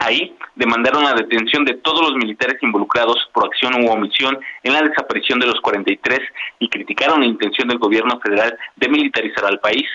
[0.00, 4.80] Ahí demandaron la detención de todos los militares involucrados por acción u omisión en la
[4.80, 6.20] desaparición de los 43
[6.58, 9.86] y criticaron la intención del gobierno federal de militarizar al país.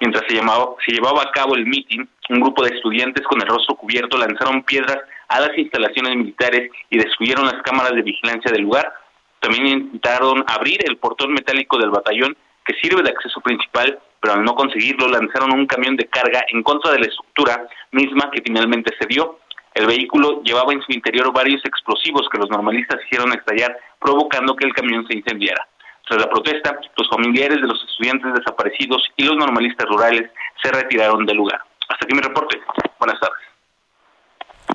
[0.00, 3.74] Mientras se, se llevaba a cabo el mitin, un grupo de estudiantes con el rostro
[3.74, 8.92] cubierto lanzaron piedras a las instalaciones militares y destruyeron las cámaras de vigilancia del lugar.
[9.40, 14.44] También intentaron abrir el portón metálico del batallón que sirve de acceso principal, pero al
[14.44, 18.94] no conseguirlo lanzaron un camión de carga en contra de la estructura misma que finalmente
[19.00, 19.40] se dio.
[19.74, 24.66] El vehículo llevaba en su interior varios explosivos que los normalistas hicieron estallar, provocando que
[24.66, 25.66] el camión se incendiara.
[26.08, 30.30] Tras la protesta, los familiares de los estudiantes desaparecidos y los normalistas rurales
[30.62, 31.60] se retiraron del lugar.
[31.88, 32.60] Hasta aquí mi reporte.
[32.98, 33.57] Buenas tardes.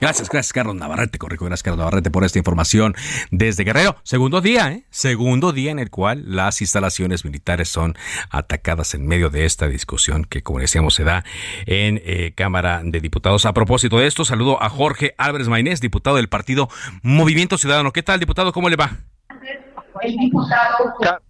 [0.01, 2.95] Gracias, gracias Carlos Navarrete, corrijo, gracias Carlos Navarrete por esta información
[3.32, 3.95] desde Guerrero.
[4.03, 4.86] Segundo día, ¿eh?
[4.89, 7.95] Segundo día en el cual las instalaciones militares son
[8.29, 11.23] atacadas en medio de esta discusión que, como decíamos, se da
[11.65, 13.45] en eh, Cámara de Diputados.
[13.45, 16.69] A propósito de esto, saludo a Jorge Álvarez Maynés, diputado del partido
[17.01, 17.93] Movimiento Ciudadano.
[17.93, 18.51] ¿Qué tal, diputado?
[18.51, 19.12] ¿Cómo le va?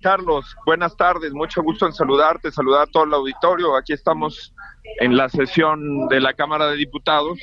[0.02, 3.76] Carlos, buenas tardes, mucho gusto en saludarte, saludar a todo el auditorio.
[3.76, 4.54] Aquí estamos
[5.00, 7.40] en la sesión de la Cámara de Diputados,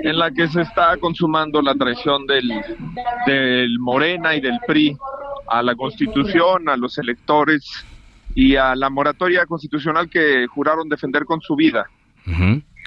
[0.00, 2.50] en la que se está consumando la traición del,
[3.26, 4.96] del Morena y del PRI
[5.48, 7.64] a la Constitución, a los electores
[8.34, 11.88] y a la moratoria constitucional que juraron defender con su vida.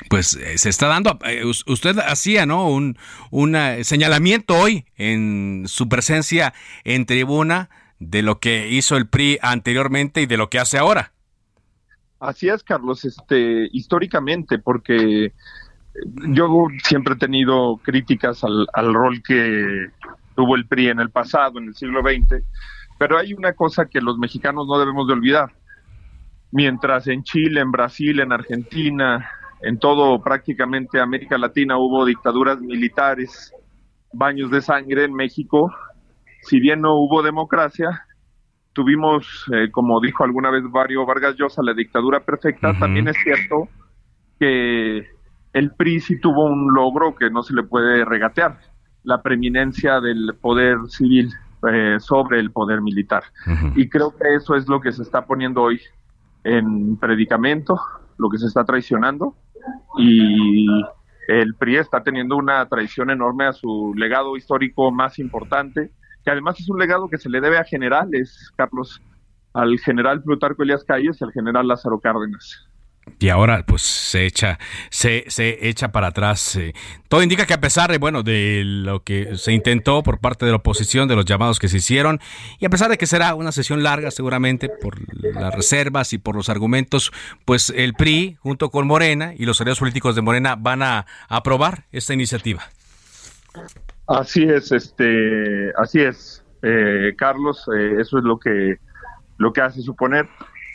[0.09, 2.69] Pues eh, se está dando, eh, usted hacía, ¿no?
[2.69, 2.97] Un,
[3.31, 10.21] un señalamiento hoy en su presencia en tribuna de lo que hizo el PRI anteriormente
[10.21, 11.11] y de lo que hace ahora.
[12.19, 15.33] Así es, Carlos, este, históricamente, porque
[16.29, 19.87] yo siempre he tenido críticas al, al rol que
[20.35, 22.43] tuvo el PRI en el pasado, en el siglo XX,
[22.97, 25.53] pero hay una cosa que los mexicanos no debemos de olvidar.
[26.51, 29.29] Mientras en Chile, en Brasil, en Argentina,
[29.61, 33.53] en todo prácticamente América Latina hubo dictaduras militares,
[34.13, 35.71] baños de sangre en México,
[36.41, 38.05] si bien no hubo democracia,
[38.73, 43.67] tuvimos, eh, como dijo alguna vez Mario Vargas Llosa, la dictadura perfecta, también es cierto
[44.39, 45.05] que
[45.53, 48.59] el PRI sí tuvo un logro que no se le puede regatear,
[49.03, 51.29] la preeminencia del poder civil
[51.69, 53.23] eh, sobre el poder militar.
[53.75, 55.81] Y creo que eso es lo que se está poniendo hoy
[56.43, 57.79] en predicamento,
[58.17, 59.35] lo que se está traicionando,
[59.97, 60.65] y
[61.27, 65.91] el PRI está teniendo una traición enorme a su legado histórico más importante,
[66.23, 69.01] que además es un legado que se le debe a generales, Carlos,
[69.53, 72.68] al general Plutarco Elías Calles y al general Lázaro Cárdenas.
[73.19, 76.55] Y ahora pues se echa, se, se echa para atrás.
[76.55, 76.73] Eh.
[77.07, 80.51] Todo indica que a pesar de, bueno, de lo que se intentó por parte de
[80.51, 82.19] la oposición, de los llamados que se hicieron,
[82.59, 86.35] y a pesar de que será una sesión larga seguramente por las reservas y por
[86.35, 87.11] los argumentos,
[87.45, 91.85] pues el PRI junto con Morena y los aliados políticos de Morena van a aprobar
[91.91, 92.63] esta iniciativa.
[94.07, 98.77] Así es, este, así es, eh, Carlos, eh, eso es lo que,
[99.37, 100.27] lo que hace suponer.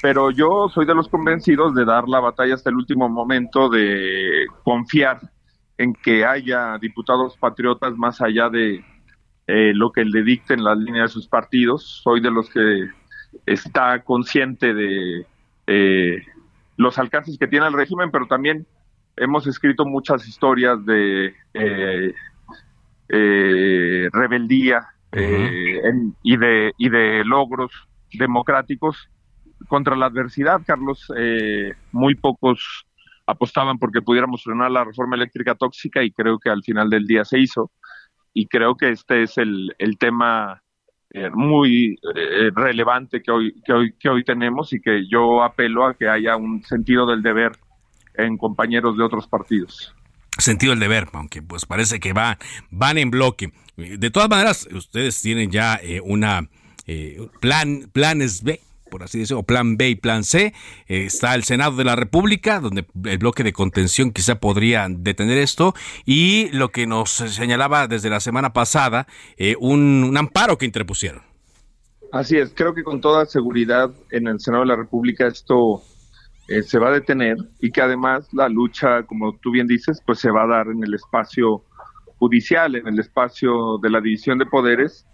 [0.05, 4.45] Pero yo soy de los convencidos de dar la batalla hasta el último momento, de
[4.63, 5.19] confiar
[5.79, 8.85] en que haya diputados patriotas más allá de
[9.47, 12.03] eh, lo que le dicten las líneas de sus partidos.
[12.03, 12.91] Soy de los que
[13.47, 15.27] está consciente de
[15.69, 16.23] eh,
[16.77, 18.67] los alcances que tiene el régimen, pero también
[19.17, 22.15] hemos escrito muchas historias de eh,
[23.09, 24.87] eh, rebeldía
[26.23, 27.73] y, de, y de logros
[28.13, 29.09] democráticos
[29.69, 31.13] contra la adversidad, Carlos.
[31.93, 32.87] muy pocos
[33.27, 37.25] apostaban porque pudiéramos frenar la reforma eléctrica tóxica y creo que al final del día
[37.25, 37.71] se hizo.
[38.33, 40.63] Y creo que este es el, el tema
[41.11, 45.87] eh, muy eh, relevante que hoy, que, hoy, que hoy tenemos y que yo apelo
[45.87, 47.53] a que haya un sentido del deber
[48.15, 49.95] en compañeros de otros partidos.
[50.39, 52.39] Sentido del deber, aunque pues parece que va,
[52.71, 53.53] van en bloque.
[53.77, 56.49] De todas maneras, ustedes tienen ya eh, una
[57.41, 58.61] plan, planes B
[58.95, 60.55] por así decirlo, plan B y plan C.
[60.87, 65.39] Eh, está el Senado de la República, donde el bloque de contención quizá podría detener
[65.39, 65.75] esto.
[66.07, 71.23] Y lo que nos señalaba desde la semana pasada, eh, un, amparo que interpusieron.
[72.13, 75.83] Así es, creo que con toda seguridad en el Senado de la República esto
[76.47, 80.21] eh, se va a detener y que además la lucha, como tú bien dices, pues
[80.21, 81.65] se va a dar en el espacio
[82.21, 85.05] judicial, en el espacio de la división de poderes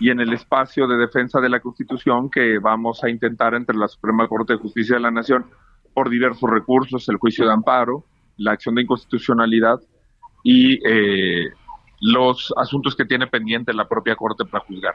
[0.00, 3.88] y en el espacio de defensa de la Constitución que vamos a intentar entre la
[3.88, 5.46] Suprema Corte de Justicia de la Nación
[5.94, 8.04] por diversos recursos, el juicio de amparo,
[8.36, 9.80] la acción de inconstitucionalidad
[10.44, 11.48] y eh,
[12.00, 14.94] los asuntos que tiene pendiente la propia Corte para juzgar.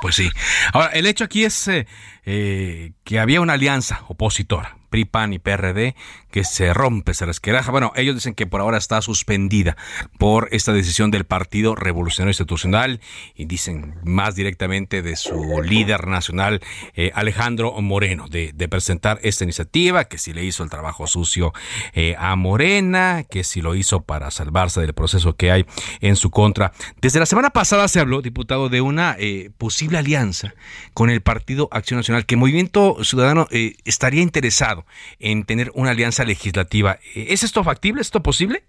[0.00, 0.28] Pues sí.
[0.72, 1.86] Ahora, el hecho aquí es eh,
[2.24, 5.94] eh, que había una alianza opositora PRI, PAN y PRD,
[6.30, 7.70] que se rompe, se resqueraja.
[7.70, 9.76] Bueno, ellos dicen que por ahora está suspendida
[10.18, 13.00] por esta decisión del Partido Revolucionario Institucional
[13.34, 16.60] y dicen más directamente de su líder nacional,
[16.94, 21.52] eh, Alejandro Moreno, de, presentar esta iniciativa, que si le hizo el trabajo sucio
[21.92, 25.66] eh, a Morena, que si lo hizo para salvarse del proceso que hay
[26.00, 26.72] en su contra.
[27.00, 30.54] Desde la semana pasada se habló, diputado, de una eh, posible alianza
[30.94, 33.48] con el Partido Acción Nacional, que Movimiento Ciudadano
[33.84, 34.79] estaría interesado
[35.18, 36.98] en tener una alianza legislativa.
[37.14, 38.00] ¿Es esto factible?
[38.00, 38.64] ¿Es esto posible?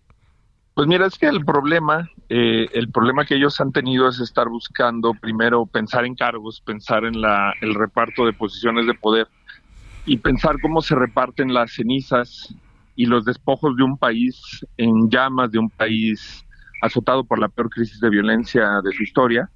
[0.74, 4.48] Pues mira, es que el problema, eh, el problema que ellos han tenido es estar
[4.48, 7.16] buscando primero pensar en cargos, pensar en
[7.62, 9.28] el reparto de posiciones de poder
[10.06, 12.56] y pensar cómo se reparten las cenizas
[12.96, 16.46] y los despojos de un país en llamas, de un país
[16.82, 19.50] azotado por la peor crisis de violencia de su historia,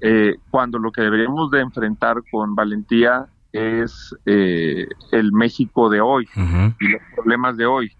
[0.00, 6.28] eh, cuando lo que deberíamos de enfrentar con valentía es eh, el México de hoy
[6.80, 7.92] y los problemas de hoy.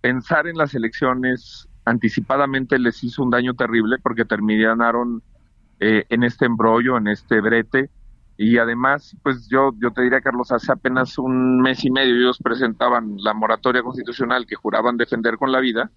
[0.00, 5.22] Pensar en las elecciones anticipadamente les hizo un daño terrible porque terminaron
[5.80, 7.90] eh, en este embrollo, en este brete.
[8.36, 12.38] Y además, pues yo, yo te diría, Carlos, hace apenas un mes y medio ellos
[12.38, 15.90] presentaban la moratoria constitucional que juraban defender con la vida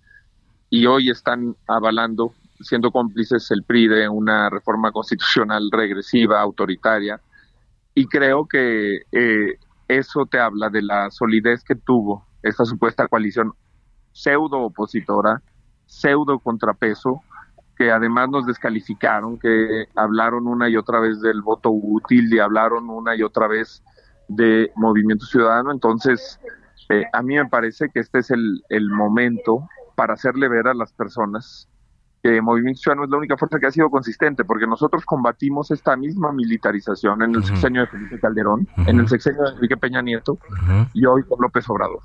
[0.70, 7.20] y hoy están avalando, siendo cómplices el PRI de una reforma constitucional regresiva, autoritaria,
[7.94, 9.56] y creo que eh,
[9.88, 13.54] eso te habla de la solidez que tuvo esta supuesta coalición
[14.14, 15.42] pseudo opositora,
[15.86, 17.22] pseudo contrapeso,
[17.78, 22.90] que además nos descalificaron, que hablaron una y otra vez del voto útil y hablaron
[22.90, 23.84] una y otra vez
[24.28, 25.72] de movimiento ciudadano.
[25.72, 26.40] Entonces,
[26.90, 30.74] eh, a mí me parece que este es el, el momento para hacerle ver a
[30.74, 31.68] las personas
[32.22, 35.96] que Movimiento Ciudadano es la única fuerza que ha sido consistente, porque nosotros combatimos esta
[35.96, 40.38] misma militarización en el sexenio de Felipe Calderón, en el sexenio de Enrique Peña Nieto
[40.94, 42.02] y hoy con López Obrador.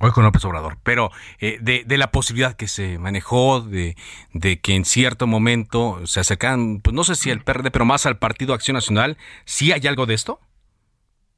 [0.00, 3.96] Hoy con López Obrador, pero eh, de, la posibilidad que se manejó de,
[4.32, 8.06] de, que en cierto momento se acercan, pues no sé si al PRD, pero más
[8.06, 10.38] al Partido Acción Nacional, ¿sí hay algo de esto?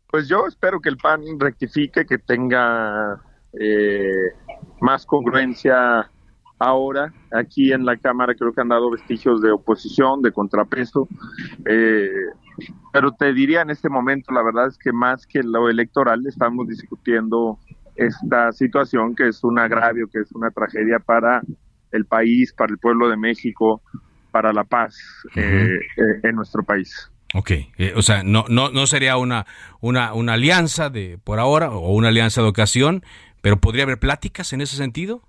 [0.09, 3.23] Pues yo espero que el PAN rectifique, que tenga
[3.59, 4.33] eh,
[4.81, 6.11] más congruencia
[6.61, 7.13] ahora.
[7.33, 11.09] Aquí en la Cámara creo que han dado vestigios de oposición, de contrapeso.
[11.67, 12.09] Eh,
[12.93, 16.69] pero te diría en este momento, la verdad es que más que lo electoral, estamos
[16.69, 17.59] discutiendo
[17.97, 21.41] esta situación que es un agravio, que es una tragedia para
[21.91, 23.83] el país, para el pueblo de México,
[24.31, 24.97] para la paz
[25.35, 27.11] eh, eh, en nuestro país.
[27.33, 27.53] Ok,
[27.95, 29.47] o sea, no, no, no sería una,
[29.81, 33.03] una, una alianza de por ahora o una alianza de ocasión,
[33.41, 35.23] pero podría haber pláticas en ese sentido.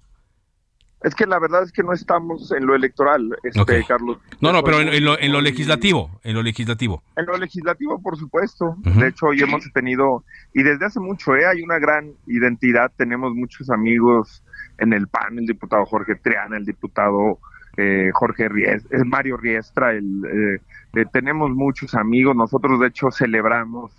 [1.04, 4.20] Es que la verdad es que no estamos en lo electoral, este, Carlos.
[4.39, 7.02] No, no, pero en, lo, en, lo, legislativo, en lo legislativo.
[7.16, 8.76] En lo legislativo, por supuesto.
[8.84, 10.24] De hecho, hoy hemos tenido,
[10.54, 11.47] y desde hace mucho, ¿eh?
[11.47, 14.43] hay una gran identidad, tenemos muchos amigos
[14.78, 17.39] en el PAN, el diputado Jorge Triana, el diputado
[17.78, 20.60] eh, Jorge Riestra, eh, Mario Riestra, el,
[20.93, 23.91] eh, tenemos muchos amigos, nosotros de hecho celebramos,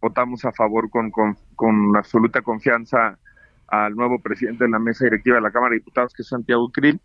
[0.00, 3.18] votamos a favor con, con, con absoluta confianza
[3.68, 6.70] al nuevo presidente de la mesa directiva de la Cámara de Diputados, que es Santiago
[6.70, 7.00] Krill.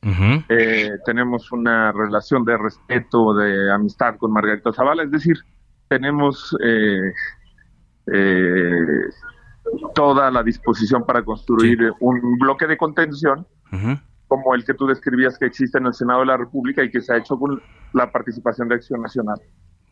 [0.49, 5.37] Eh, tenemos una relación de respeto, de amistad con Margarita Zavala, es decir,
[5.89, 7.11] tenemos eh,
[8.13, 9.09] eh,
[9.93, 13.45] toda la disposición para construir un bloque de contención
[14.27, 17.01] como el que tú describías que existe en el Senado de la República y que
[17.01, 17.61] se ha hecho con
[17.93, 19.39] la participación de Acción Nacional.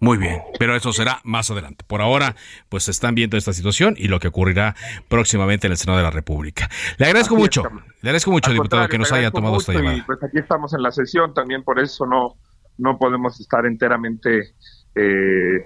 [0.01, 1.85] Muy bien, pero eso será más adelante.
[1.85, 2.35] Por ahora,
[2.69, 4.75] pues están viendo esta situación y lo que ocurrirá
[5.07, 6.69] próximamente en el Senado de la República.
[6.97, 7.61] Le agradezco mucho,
[8.01, 10.03] le agradezco mucho, diputado, que nos haya tomado esta llamada.
[10.07, 12.33] pues aquí estamos en la sesión, también por eso no,
[12.79, 14.55] no podemos estar enteramente
[14.95, 15.63] eh,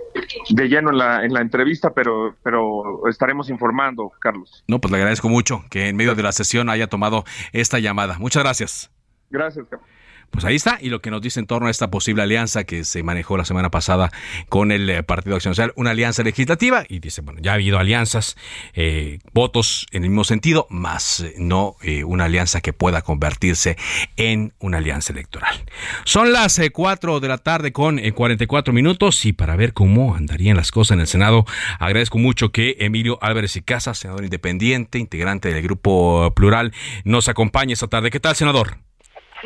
[0.50, 4.66] de lleno en la, en la entrevista, pero, pero estaremos informando, Carlos.
[4.68, 7.24] No, pues le agradezco mucho que en medio de la sesión haya tomado
[7.54, 8.20] esta llamada.
[8.20, 8.92] Muchas gracias.
[9.30, 9.95] Gracias, Carlos.
[10.32, 12.84] Pues ahí está, y lo que nos dice en torno a esta posible alianza que
[12.84, 14.12] se manejó la semana pasada
[14.50, 17.80] con el eh, Partido Acción Social, una alianza legislativa, y dice, bueno, ya ha habido
[17.80, 18.36] alianzas,
[18.74, 23.78] eh, votos en el mismo sentido, más eh, no una alianza que pueda convertirse
[24.18, 25.64] en una alianza electoral.
[26.04, 30.72] Son las 4 de la tarde con 44 minutos, y para ver cómo andarían las
[30.72, 31.46] cosas en el Senado,
[31.80, 36.74] agradezco mucho que Emilio Álvarez y Casa, senador independiente, integrante del Grupo Plural,
[37.04, 38.10] nos acompañe esta tarde.
[38.10, 38.78] ¿Qué tal, senador?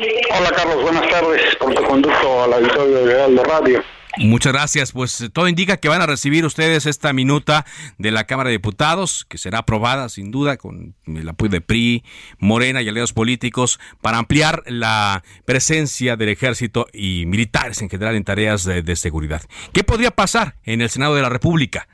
[0.00, 1.56] Hola Carlos, buenas tardes.
[1.56, 3.84] Por tu conducto al auditorio de Heraldo Radio.
[4.16, 4.92] Muchas gracias.
[4.92, 7.66] Pues todo indica que van a recibir ustedes esta minuta
[7.98, 12.02] de la Cámara de Diputados, que será aprobada sin duda con el apoyo de PRI,
[12.38, 18.24] Morena y aliados políticos para ampliar la presencia del ejército y militares en general en
[18.24, 19.42] tareas de, de seguridad.
[19.74, 21.86] ¿Qué podría pasar en el Senado de la República?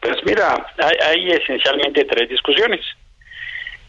[0.00, 2.80] Pues mira, hay, hay esencialmente tres discusiones.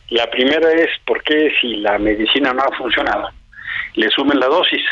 [0.10, 3.30] La primera es por qué si la medicina no ha funcionado,
[3.96, 4.84] le sumen la dosis.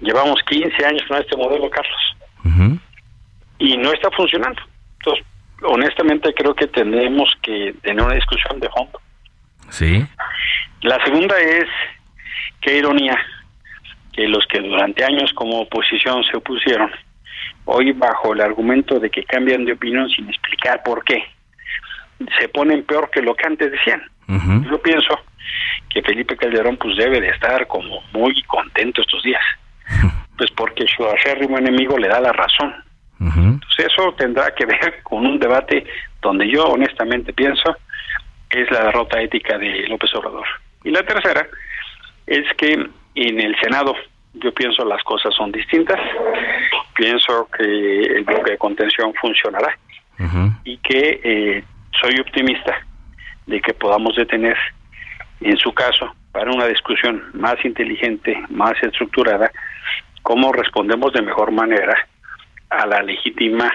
[0.00, 2.76] Llevamos 15 años con este modelo, Carlos,
[3.58, 4.60] y no está funcionando.
[4.98, 5.24] Entonces,
[5.62, 9.00] honestamente creo que tenemos que tener una discusión de fondo.
[9.70, 10.06] Sí.
[10.82, 11.66] La segunda es,
[12.60, 13.18] qué ironía,
[14.12, 16.90] que los que durante años como oposición se opusieron,
[17.66, 21.22] hoy bajo el argumento de que cambian de opinión sin explicar por qué,
[22.38, 24.02] se ponen peor que lo que antes decían.
[24.70, 25.18] Yo pienso
[25.88, 29.42] que Felipe Calderón pues debe de estar como muy contento estos días,
[30.36, 32.74] pues porque su acérrimo enemigo le da la razón.
[33.18, 35.84] Entonces eso tendrá que ver con un debate
[36.22, 37.76] donde yo honestamente pienso
[38.50, 40.46] es la derrota ética de López Obrador.
[40.82, 41.46] Y la tercera
[42.26, 42.72] es que
[43.14, 43.94] en el Senado
[44.34, 46.00] yo pienso las cosas son distintas,
[46.94, 49.76] pienso que el bloque de contención funcionará
[50.64, 51.64] y que eh,
[52.00, 52.86] soy optimista
[53.46, 54.56] de que podamos detener,
[55.40, 59.50] en su caso, para una discusión más inteligente, más estructurada,
[60.22, 61.96] cómo respondemos de mejor manera
[62.68, 63.72] a la legítima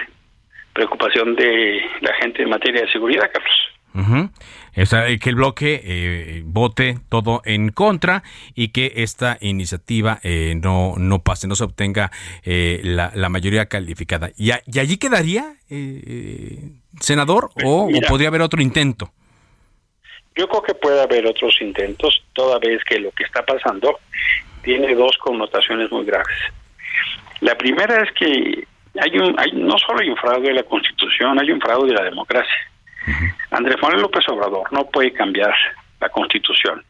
[0.72, 4.32] preocupación de la gente en materia de seguridad, Carlos.
[4.76, 8.22] Que el bloque eh, vote todo en contra
[8.54, 12.10] y que esta iniciativa eh, no, no pase, no se obtenga
[12.44, 14.30] eh, la, mayoría calificada.
[14.36, 15.54] ¿Y, y allí quedaría,
[17.00, 19.10] senador, pues o, podría haber otro intento?
[20.34, 23.98] Yo creo que puede haber otros intentos, toda vez que lo que está pasando
[24.62, 26.36] tiene dos connotaciones muy graves.
[27.40, 28.66] La primera es que
[29.00, 31.94] hay un, hay, no solo hay un fraude de la Constitución, hay un fraude de
[31.94, 32.70] la democracia.
[33.50, 35.54] Andrés Manuel López Obrador no puede cambiar
[36.00, 36.82] la Constitución,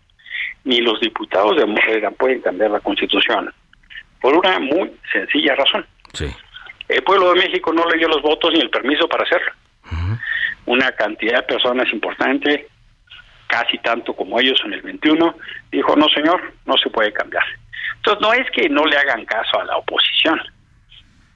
[0.64, 3.52] ni los diputados de Morena pueden cambiar la Constitución,
[4.20, 5.86] por una muy sencilla razón.
[6.88, 9.52] El pueblo de México no le dio los votos ni el permiso para hacerlo.
[10.66, 12.66] Una cantidad de personas importante
[13.46, 15.36] casi tanto como ellos en el 21,
[15.70, 17.44] dijo, no señor, no se puede cambiar.
[17.96, 20.40] Entonces no es que no le hagan caso a la oposición,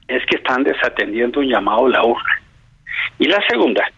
[0.07, 2.41] es que están desatendiendo un llamado a la urna.
[3.17, 3.89] Y la segunda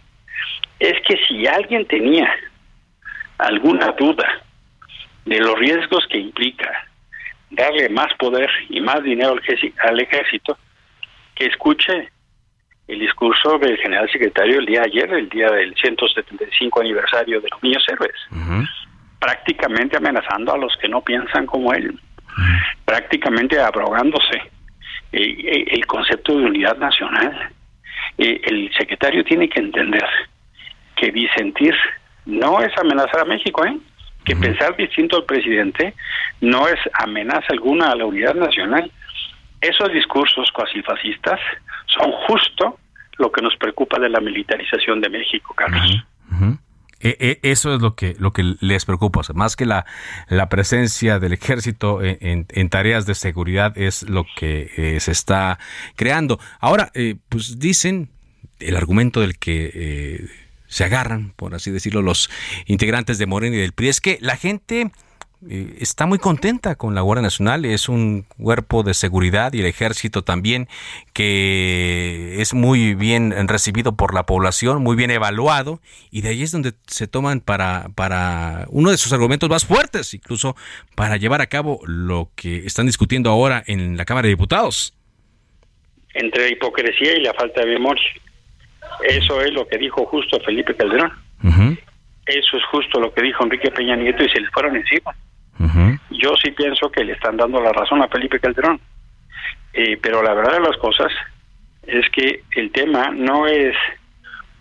[0.83, 2.29] es que si alguien tenía
[3.37, 4.41] alguna duda
[5.23, 6.69] de los riesgos que implica
[7.51, 9.35] darle más poder y más dinero
[9.79, 10.57] al ejército,
[11.35, 12.09] que escuche
[12.89, 17.47] el discurso del general secretario el día de ayer, el día del 175 aniversario de
[17.49, 18.67] los niños héroes,
[19.19, 21.97] prácticamente amenazando a los que no piensan como él,
[22.83, 24.35] prácticamente abrogándose
[25.13, 27.53] eh, eh, el concepto de unidad nacional.
[28.17, 30.03] Eh, el secretario tiene que entender
[30.95, 31.75] que disentir
[32.25, 33.77] no es amenazar a México, ¿eh?
[34.25, 35.93] que pensar distinto al presidente
[36.41, 38.89] no es amenaza alguna a la unidad nacional.
[39.59, 41.39] Esos discursos cuasi fascistas
[41.87, 42.77] son justo
[43.17, 46.03] lo que nos preocupa de la militarización de México, Carlos.
[46.99, 49.85] E, e, eso es lo que lo que les preocupa, más que la,
[50.29, 55.59] la presencia del ejército en, tareas de seguridad es lo que eh, se está
[55.97, 56.39] creando.
[56.61, 58.09] Ahora, eh, pues dicen
[58.59, 60.27] el argumento del que eh,
[60.73, 62.31] se agarran, por así decirlo, los
[62.65, 64.89] integrantes de Morena y del PRI es que la gente
[65.47, 69.67] eh, está muy contenta con la Guardia Nacional, es un cuerpo de seguridad y el
[69.67, 70.67] ejército también
[71.13, 76.51] que es muy bien recibido por la población, muy bien evaluado y de ahí es
[76.51, 80.55] donde se toman para, para uno de sus argumentos más fuertes, incluso
[80.95, 84.95] para llevar a cabo lo que están discutiendo ahora en la Cámara de Diputados.
[86.15, 88.03] Entre la hipocresía y la falta de memoria.
[89.01, 91.11] Eso es lo que dijo justo Felipe Calderón.
[92.25, 95.13] Eso es justo lo que dijo Enrique Peña Nieto y se le fueron encima.
[96.11, 98.79] Yo sí pienso que le están dando la razón a Felipe Calderón.
[99.73, 101.11] Eh, pero la verdad de las cosas
[101.85, 103.75] es que el tema no es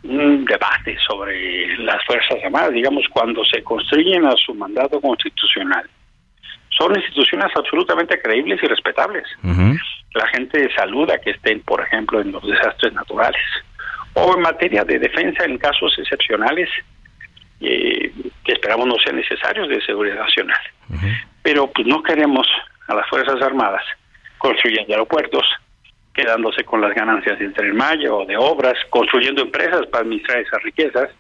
[0.03, 5.89] un debate sobre las Fuerzas Armadas, digamos, cuando se construyen a su mandato constitucional.
[6.71, 9.25] Son instituciones absolutamente creíbles y respetables.
[10.15, 13.41] La gente saluda que estén, por ejemplo, en los desastres naturales
[14.15, 16.69] o en materia de defensa en casos excepcionales
[17.61, 18.13] eh,
[18.45, 20.61] que esperamos no sean necesarios de seguridad nacional.
[21.43, 22.47] Pero pues no queremos
[22.89, 23.83] a las Fuerzas Armadas
[24.39, 25.45] construyendo aeropuertos,
[26.13, 30.63] quedándose con las ganancias del Tren Maya o de obras, construyendo empresas para administrar esas
[30.63, 31.11] riquezas,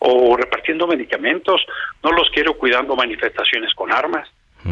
[0.00, 1.64] o repartiendo medicamentos,
[2.02, 4.28] no los quiero cuidando manifestaciones con armas,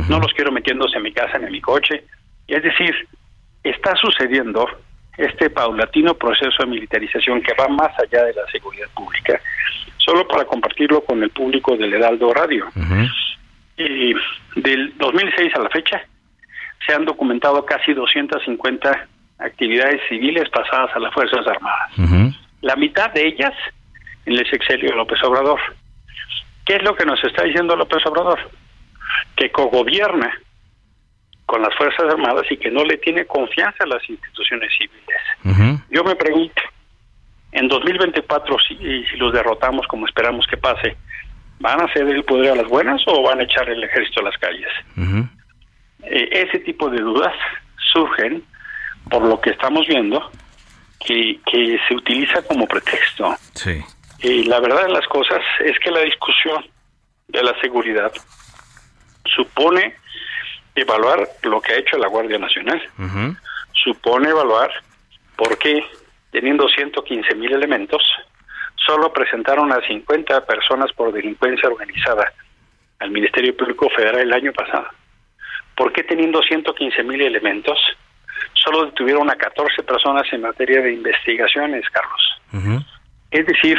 [0.08, 2.04] no los quiero metiéndose en mi casa ni en mi coche.
[2.48, 2.94] Es decir,
[3.62, 4.66] está sucediendo
[5.16, 9.40] este paulatino proceso de militarización que va más allá de la seguridad pública
[9.98, 12.66] solo para compartirlo con el público del Heraldo Radio.
[13.76, 14.14] y
[14.56, 16.02] del 2006 a la fecha
[16.86, 19.08] se han documentado casi 250
[19.38, 21.92] actividades civiles pasadas a las Fuerzas Armadas.
[22.60, 23.52] La mitad de ellas
[24.26, 25.60] en el sexenio de López Obrador.
[26.64, 28.38] ¿Qué es lo que nos está diciendo López Obrador?
[29.36, 30.32] Que cogobierna
[31.52, 35.82] con las Fuerzas Armadas y que no le tiene confianza a las instituciones civiles.
[35.90, 36.62] Yo me pregunto,
[37.52, 38.74] en 2024, si,
[39.04, 40.96] si los derrotamos como esperamos que pase,
[41.60, 44.24] ¿van a ceder el poder a las buenas o van a echar el ejército a
[44.24, 44.70] las calles?
[46.04, 47.34] Eh, ese tipo de dudas
[47.92, 48.42] surgen
[49.10, 50.30] por lo que estamos viendo
[51.00, 53.36] que, que se utiliza como pretexto.
[53.52, 53.78] Sí.
[54.20, 56.64] Y la verdad de las cosas es que la discusión
[57.28, 58.10] de la seguridad
[59.26, 59.96] supone
[60.74, 62.80] evaluar lo que ha hecho la Guardia Nacional,
[63.72, 64.70] supone evaluar
[65.36, 65.84] por qué
[66.30, 68.02] teniendo 115 mil elementos,
[68.76, 72.32] solo presentaron a 50 personas por delincuencia organizada
[72.98, 74.86] al Ministerio Público Federal el año pasado.
[75.76, 77.78] ¿Por qué teniendo 115 mil elementos,
[78.54, 82.82] solo detuvieron a 14 personas en materia de investigaciones, Carlos?
[83.30, 83.78] Es decir,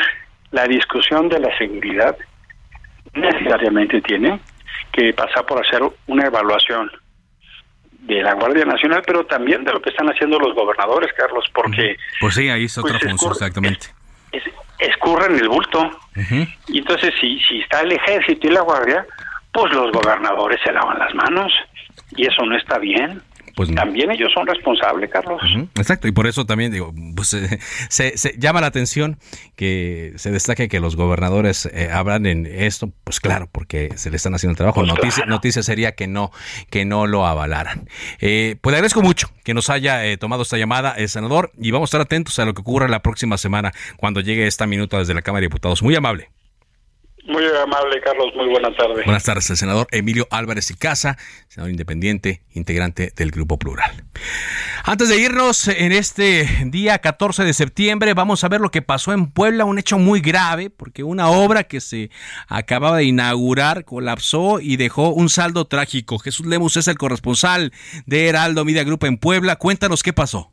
[0.51, 2.17] la discusión de la seguridad
[3.13, 4.39] necesariamente tiene
[4.91, 6.91] que pasar por hacer una evaluación
[7.91, 11.95] de la Guardia Nacional, pero también de lo que están haciendo los gobernadores, Carlos, porque...
[12.19, 13.87] Pues sí, ahí es otra pues, función, exactamente.
[14.31, 14.43] Es,
[14.79, 15.89] escurren el bulto.
[16.67, 19.05] Y entonces, si, si está el ejército y la Guardia,
[19.51, 21.53] pues los gobernadores se lavan las manos.
[22.15, 23.21] Y eso no está bien.
[23.55, 25.41] Pues también ellos son responsables, Carlos.
[25.75, 29.17] Exacto, y por eso también digo, pues, eh, se, llama la atención
[29.55, 34.15] que se destaque que los gobernadores eh, hablan en esto, pues claro, porque se le
[34.15, 34.81] están haciendo el trabajo.
[34.81, 36.31] Pues noticia, noticia sería que no,
[36.69, 37.87] que no lo avalaran.
[38.19, 41.87] Eh, pues le agradezco mucho que nos haya tomado esta llamada, el senador, y vamos
[41.87, 45.13] a estar atentos a lo que ocurra la próxima semana cuando llegue esta minuta desde
[45.13, 45.83] la Cámara de Diputados.
[45.83, 46.29] Muy amable.
[47.25, 48.33] Muy amable, Carlos.
[48.35, 49.05] Muy buenas tardes.
[49.05, 51.17] Buenas tardes, el senador Emilio Álvarez y Casa,
[51.47, 54.03] senador independiente, integrante del Grupo Plural.
[54.83, 59.13] Antes de irnos en este día 14 de septiembre, vamos a ver lo que pasó
[59.13, 62.11] en Puebla, un hecho muy grave, porque una obra que se
[62.49, 66.19] acababa de inaugurar colapsó y dejó un saldo trágico.
[66.19, 67.71] Jesús Lemus es el corresponsal
[68.05, 69.55] de Heraldo Media Group en Puebla.
[69.55, 70.52] Cuéntanos qué pasó.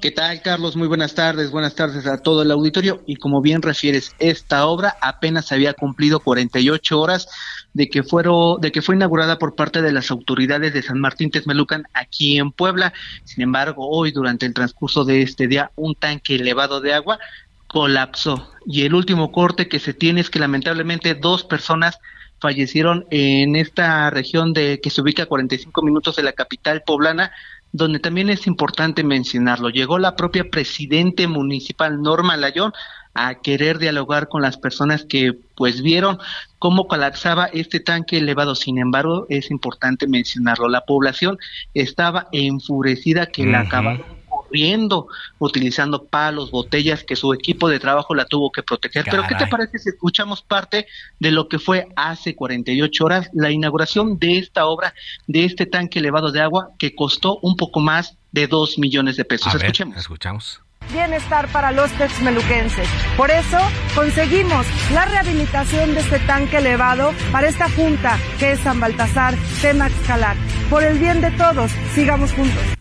[0.00, 0.76] ¿Qué tal, Carlos?
[0.76, 1.50] Muy buenas tardes.
[1.50, 3.02] Buenas tardes a todo el auditorio.
[3.06, 7.28] Y como bien refieres, esta obra apenas había cumplido 48 horas
[7.72, 11.30] de que, fueron, de que fue inaugurada por parte de las autoridades de San Martín
[11.30, 12.92] Texmelucan aquí en Puebla.
[13.24, 17.18] Sin embargo, hoy, durante el transcurso de este día, un tanque elevado de agua
[17.66, 18.52] colapsó.
[18.66, 21.98] Y el último corte que se tiene es que lamentablemente dos personas
[22.38, 27.32] fallecieron en esta región de que se ubica a 45 minutos de la capital poblana
[27.72, 29.68] donde también es importante mencionarlo.
[29.68, 32.72] Llegó la propia presidente municipal Norma Layón
[33.14, 36.18] a querer dialogar con las personas que pues vieron
[36.58, 38.54] cómo colapsaba este tanque elevado.
[38.54, 40.68] Sin embargo, es importante mencionarlo.
[40.68, 41.38] La población
[41.74, 48.24] estaba enfurecida que la acabaron corriendo, utilizando palos, botellas, que su equipo de trabajo la
[48.24, 49.04] tuvo que proteger.
[49.10, 50.86] Pero ¿qué te parece si escuchamos parte
[51.18, 54.94] de lo que fue hace 48 horas la inauguración de esta obra,
[55.26, 59.24] de este tanque elevado de agua que costó un poco más de 2 millones de
[59.24, 59.54] pesos?
[59.54, 59.96] Escuchemos.
[59.96, 60.60] escuchamos.
[60.92, 62.88] bienestar para los texmeluquenses.
[63.16, 63.58] Por eso
[63.94, 70.36] conseguimos la rehabilitación de este tanque elevado para esta junta que es San Baltasar, Temaxcalar.
[70.70, 72.76] Por el bien de todos, sigamos juntos.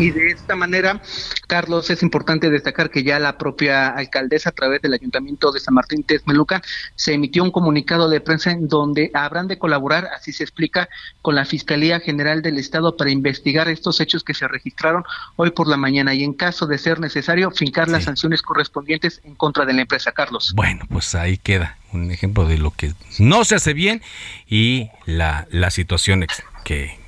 [0.00, 1.02] Y de esta manera,
[1.46, 5.74] Carlos, es importante destacar que ya la propia alcaldesa, a través del Ayuntamiento de San
[5.74, 6.62] Martín Texmelucan,
[6.94, 10.88] se emitió un comunicado de prensa en donde habrán de colaborar, así se explica,
[11.20, 15.04] con la Fiscalía General del Estado para investigar estos hechos que se registraron
[15.36, 19.34] hoy por la mañana y en caso de ser necesario, fincar las sanciones correspondientes en
[19.34, 20.54] contra de la empresa, Carlos.
[20.54, 24.00] Bueno, pues ahí queda un ejemplo de lo que no se hace bien
[24.48, 26.24] y la, la situación
[26.64, 26.99] que,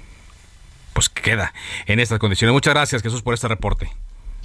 [1.09, 1.53] pues queda
[1.87, 2.53] en estas condiciones.
[2.53, 3.91] Muchas gracias, Jesús, por este reporte.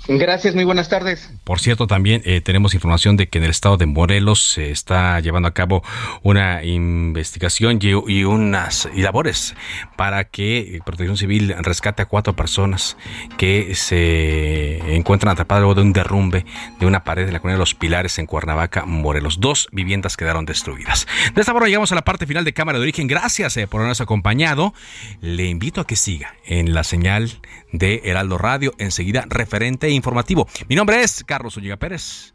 [0.07, 1.29] Gracias, muy buenas tardes.
[1.43, 5.19] Por cierto, también eh, tenemos información de que en el estado de Morelos se está
[5.19, 5.83] llevando a cabo
[6.23, 9.55] una investigación y, unas labores
[9.97, 12.97] para que Protección Civil rescate a cuatro personas
[13.37, 16.45] que se encuentran atrapadas luego de un derrumbe
[16.79, 19.39] de una pared en la colonia de Los Pilares en Cuernavaca, Morelos.
[19.39, 21.05] Dos viviendas quedaron destruidas.
[21.33, 23.07] De esta forma llegamos a la parte final de Cámara de Origen.
[23.07, 24.73] Gracias eh, por habernos acompañado.
[25.21, 27.41] Le invito a que siga en la señal
[27.77, 28.73] de Heraldo Radio.
[28.77, 30.47] Enseguida, referente informativo.
[30.67, 32.33] Mi nombre es Carlos Ulliga Pérez.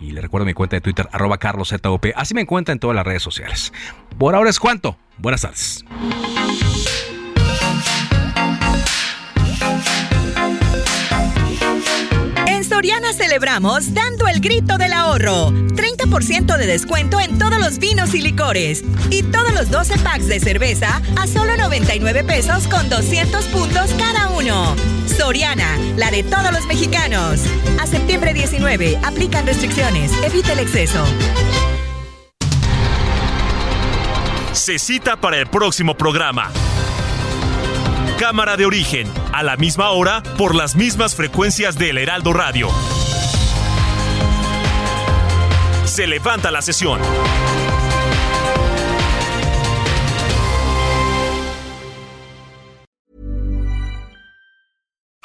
[0.00, 2.06] Y le recuerdo mi cuenta de Twitter, arroba carlosZOP.
[2.14, 3.72] Así me encuentra en todas las redes sociales.
[4.16, 4.96] Por ahora es cuanto.
[5.18, 5.84] Buenas tardes.
[12.78, 15.50] Soriana celebramos dando el grito del ahorro.
[15.50, 18.84] 30% de descuento en todos los vinos y licores.
[19.10, 24.28] Y todos los 12 packs de cerveza a solo 99 pesos con 200 puntos cada
[24.28, 24.76] uno.
[25.08, 27.40] Soriana, la de todos los mexicanos.
[27.80, 30.12] A septiembre 19, aplican restricciones.
[30.22, 31.04] Evita el exceso.
[34.52, 36.52] Se cita para el próximo programa.
[38.18, 42.68] Cámara de origen, a la misma hora, por las mismas frecuencias del Heraldo Radio.
[45.84, 47.00] Se levanta la sesión.